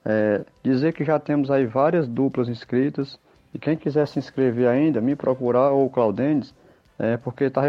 [0.04, 3.18] É, dizer que já temos aí várias duplas inscritas
[3.52, 6.54] e quem quiser se inscrever ainda, me procurar ou o Claudênis,
[6.98, 7.60] é, porque está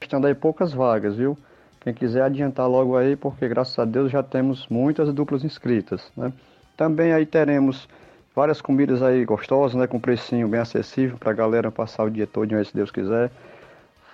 [0.00, 1.38] restando aí poucas vagas, viu?
[1.80, 6.32] Quem quiser adiantar logo aí, porque graças a Deus já temos muitas duplas inscritas, né?
[6.76, 7.88] Também aí teremos
[8.34, 9.86] várias comidas aí gostosas, né?
[9.86, 13.30] Com precinho bem acessível para a galera passar o dia todo se Deus quiser.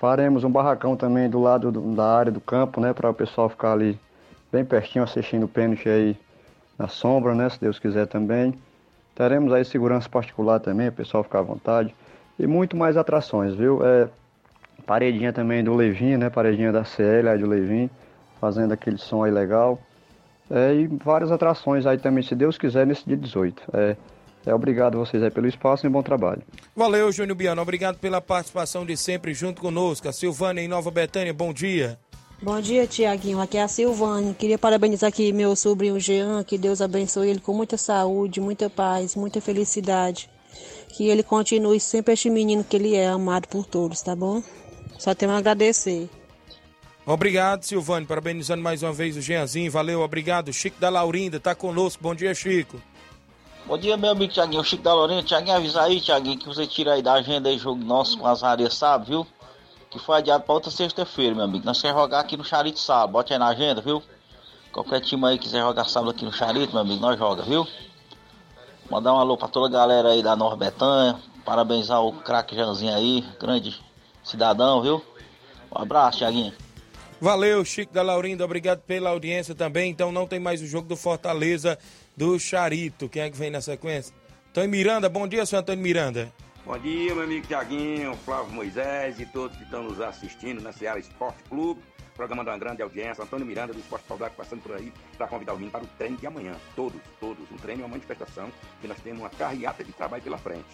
[0.01, 2.93] Faremos um barracão também do lado do- da área do campo, né?
[2.93, 3.99] Para o pessoal ficar ali
[4.53, 6.17] bem pertinho assistindo o pênalti aí
[6.79, 7.49] na sombra, né?
[7.49, 8.55] Se Deus quiser também.
[9.15, 11.95] Teremos aí segurança particular também, o pessoal ficar à vontade.
[12.39, 13.81] E muito mais atrações, viu?
[13.85, 14.09] É,
[14.85, 16.29] paredinha também do Levin, né?
[16.29, 17.89] Paredinha da CL aí do Levin,
[18.39, 19.79] fazendo aquele som aí legal.
[20.51, 23.63] É, e várias atrações aí também, se Deus quiser, nesse dia 18.
[23.73, 23.97] É,
[24.47, 26.43] é obrigado vocês aí pelo espaço e bom trabalho.
[26.75, 27.61] Valeu, Júnior Biano.
[27.61, 30.09] Obrigado pela participação de sempre junto conosco.
[30.09, 31.99] A Silvânia em Nova Betânia, bom dia.
[32.41, 33.41] Bom dia, Tiaguinho.
[33.41, 34.35] Aqui é a Silvane.
[34.35, 39.17] Queria parabenizar aqui meu sobrinho Jean, que Deus abençoe ele com muita saúde, muita paz,
[39.17, 40.31] muita felicidade.
[40.91, 44.43] Que ele continue sempre este menino que ele é, amado por todos, tá bom?
[44.99, 46.09] Só tenho a agradecer.
[47.07, 48.07] Obrigado, Silvânia.
[48.07, 49.71] Parabenizando mais uma vez o Jeanzinho.
[49.71, 50.53] Valeu, obrigado.
[50.53, 52.03] Chico da Laurinda tá conosco.
[52.03, 52.81] Bom dia, Chico.
[53.67, 55.25] Bom dia, meu amigo Tiaguinho, Chico da Lorena.
[55.25, 58.45] Tiaguinho, avisa aí, Tiaguinho, que você tira aí da agenda aí jogo nosso com as
[58.45, 59.27] áreas, sabe, viu?
[59.91, 61.65] Que foi adiado pra outra sexta-feira, meu amigo.
[61.65, 63.11] Nós queremos jogar aqui no Charito sábado.
[63.11, 64.01] Bote aí na agenda, viu?
[64.71, 67.67] Qualquer time aí quiser jogar sábado aqui no Charito, meu amigo, nós joga, viu?
[68.89, 71.21] Mandar um alô pra toda a galera aí da Nova Betânia.
[71.45, 73.77] Parabenizar o craque Janzinho aí, grande
[74.23, 75.05] cidadão, viu?
[75.75, 76.53] Um abraço, Tiaguinho.
[77.21, 79.91] Valeu, Chico da Laurindo, obrigado pela audiência também.
[79.91, 81.77] Então não tem mais o jogo do Fortaleza
[82.17, 83.09] do Charito.
[83.09, 84.15] Quem é que vem na sequência?
[84.49, 86.33] Antônio Miranda, bom dia, senhor Antônio Miranda.
[86.65, 90.99] Bom dia, meu amigo Tiaguinho, Flávio Moisés e todos que estão nos assistindo na Seara
[90.99, 91.81] Esporte Clube.
[92.17, 93.23] Programa uma grande audiência.
[93.23, 96.17] Antônio Miranda, do Esporte Paudac, passando por aí para convidar o menino para o treino
[96.17, 96.57] de amanhã.
[96.75, 97.45] Todos, todos.
[97.53, 98.51] Um treino é uma manifestação
[98.81, 100.65] que nós temos uma carreata de trabalho pela frente.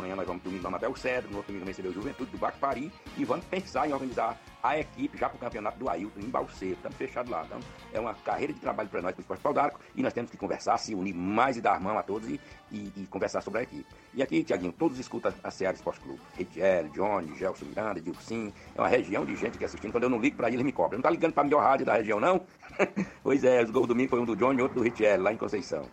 [0.00, 2.58] Amanhã nós vamos domingo na Mabel Cedro, no outro domingo receber o Juventude do Baco
[2.58, 6.30] Pari e vamos pensar em organizar a equipe já para o campeonato do Ailton em
[6.30, 6.74] Balseiro.
[6.74, 7.44] Estamos fechados lá.
[7.44, 7.60] Então,
[7.92, 10.38] é uma carreira de trabalho para nós, para o Esporte Paudaco, e nós temos que
[10.38, 12.40] conversar, se unir mais e dar mão a todos e,
[12.72, 13.86] e, e conversar sobre a equipe.
[14.14, 16.20] E aqui, Tiaguinho, todos escutam a Seara Esporte Clube.
[16.34, 18.54] Rediel, Johnny, Gelson Miranda, Dilcim.
[18.74, 19.92] É uma região de gente que assistindo.
[19.92, 20.96] Quando eu não ligo para ele, ele me cobra.
[20.96, 22.40] Não tá ligando para a melhor rádio da região, não?
[23.22, 25.30] pois é, os gols do domingo foi um do Johnny e outro do Ritiel, lá
[25.30, 25.84] em Conceição.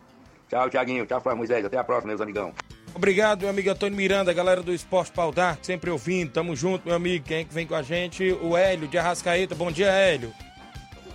[0.47, 1.05] Tchau, Tiaguinho.
[1.05, 1.66] Tchau, Flávio Moisés.
[1.66, 2.53] Até a próxima, meus amigão.
[2.98, 6.32] Obrigado, meu amigo Antônio Miranda, galera do Esporte Pau d'Arco, sempre ouvindo.
[6.32, 7.24] Tamo junto, meu amigo.
[7.24, 8.34] Quem é que vem com a gente?
[8.41, 9.54] O Hélio de Arrascaeta.
[9.54, 10.34] Bom dia, Hélio.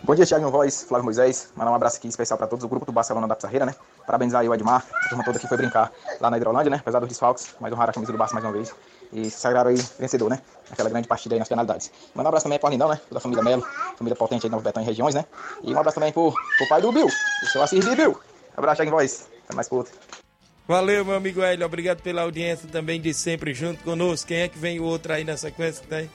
[0.05, 1.53] Bom dia, Thiago Voz, Flávio Moisés.
[1.57, 3.75] Mandar um abraço aqui especial para todos o grupo do Barcelona da Pizarreira, né?
[4.07, 6.77] Parabenizar aí o Edmar, a turma toda que foi brincar lá na Hidrolândia, né?
[6.77, 8.73] Apesar dos desfalques, mas honrar a camisa do Barça mais uma vez.
[9.13, 10.39] E se sagraram aí vencedor, né?
[10.71, 11.91] Aquela grande partida aí nas penalidades.
[12.15, 13.01] Mandar um abraço também pro Arlindão, né?
[13.09, 13.67] Toda a família Melo,
[13.97, 15.25] família potente aí no Betão e regiões, né?
[15.65, 18.17] E um abraço também pro, pro pai do Bill, o seu Assis Bill.
[18.57, 19.29] Abraço, Thiago Voz.
[19.47, 20.22] Até mais pro outro.
[20.67, 21.67] Valeu, meu amigo Hélio.
[21.67, 24.29] Obrigado pela audiência também de sempre junto conosco.
[24.29, 26.09] Quem é que vem o outro aí na sequência que tem?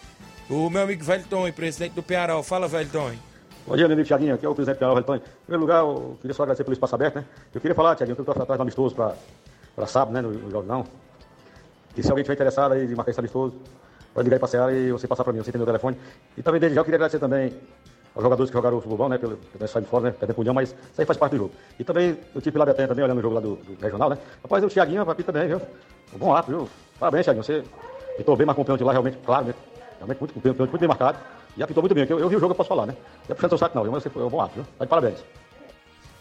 [0.50, 2.42] O meu amigo Velton, presidente do Pearol.
[2.42, 3.12] Fala, Velton.
[3.68, 5.16] Bom dia, meu amigo Thiaguinho, aqui é o presidente Piau Velton.
[5.18, 7.26] Em primeiro lugar, eu queria só agradecer pelo espaço aberto, né?
[7.54, 10.50] Eu queria falar, Thiaguinho, que eu estou atrás do amistoso para sábado, né, no, no
[10.50, 10.88] Jornal.
[11.98, 13.54] E se alguém tiver interessado aí de marcar esse amistoso,
[14.14, 15.98] pode ligar aí pra Seara e você passar para mim, você tem meu telefone.
[16.38, 17.54] E também desde já eu queria agradecer também
[18.18, 20.70] aos jogadores que jogaram o futebol, né, pelo, pelo saído fora, né, perdendo pro mas
[20.70, 21.52] isso aí faz parte do jogo.
[21.78, 24.18] E também eu tive lá Betânia também, olhando o jogo lá do, do regional, né?
[24.42, 25.62] Rapaz, o Thiaguinho, papi também, viu?
[26.16, 26.70] Um bom ato, viu?
[27.00, 27.64] Parabéns, Thiaguinho, você
[28.16, 29.54] apitou bem, marcou um pênalti lá, realmente, claro, né?
[30.00, 31.20] Realmente muito, um pênalti muito bem marcado.
[31.56, 32.96] E apitou muito bem, eu, eu vi o jogo, eu posso falar, né?
[33.30, 33.92] É puxando seu saco não, viu?
[33.92, 34.66] mas você foi um bom ato, viu?
[34.80, 35.24] Tá de parabéns.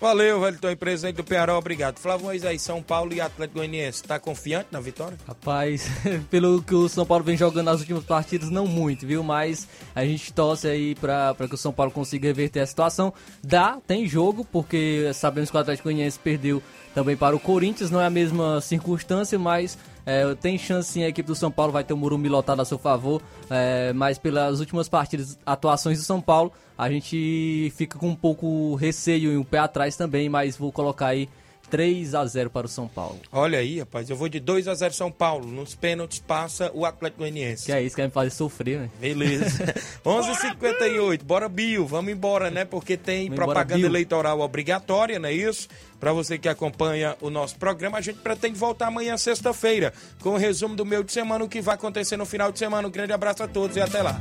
[0.01, 1.59] Valeu, Velton, presidente do Pearol.
[1.59, 1.99] Obrigado.
[1.99, 4.03] Flávio Moisés, São Paulo e Atlético Goianiense.
[4.03, 5.16] Tá confiante na vitória?
[5.26, 5.88] Rapaz,
[6.30, 9.22] pelo que o São Paulo vem jogando nas últimas partidas, não muito, viu?
[9.22, 13.12] Mas a gente torce aí pra, pra que o São Paulo consiga reverter a situação.
[13.42, 16.62] Dá, tem jogo, porque sabemos que o Atlético Goianiense perdeu
[16.94, 21.09] também para o Corinthians, não é a mesma circunstância, mas é, tem chance sim, a
[21.09, 24.61] equipe do São Paulo vai ter o Morumbi lotado a seu favor, é, mas pelas
[24.61, 29.42] últimas partidas, atuações do São Paulo, a gente fica com um pouco receio e um
[29.42, 31.28] pé atrás também, mas vou colocar aí
[31.66, 33.18] 3 a 0 para o São Paulo.
[33.30, 35.46] Olha aí, rapaz, eu vou de 2 a 0 São Paulo.
[35.46, 37.66] Nos pênaltis passa o Atlético Goianiense.
[37.66, 38.90] Que é isso, quer me fazer sofrer, né?
[39.00, 39.74] Beleza.
[40.04, 42.64] 11h58, bora Bio, vamos embora, né?
[42.64, 43.86] Porque tem Vamos embora, propaganda Bio.
[43.86, 45.68] eleitoral obrigatória, não é isso?
[45.98, 50.36] Para você que acompanha o nosso programa, a gente pretende voltar amanhã, sexta-feira, com o
[50.36, 52.86] resumo do meio de semana, o que vai acontecer no final de semana.
[52.86, 54.20] Um grande abraço a todos e até lá.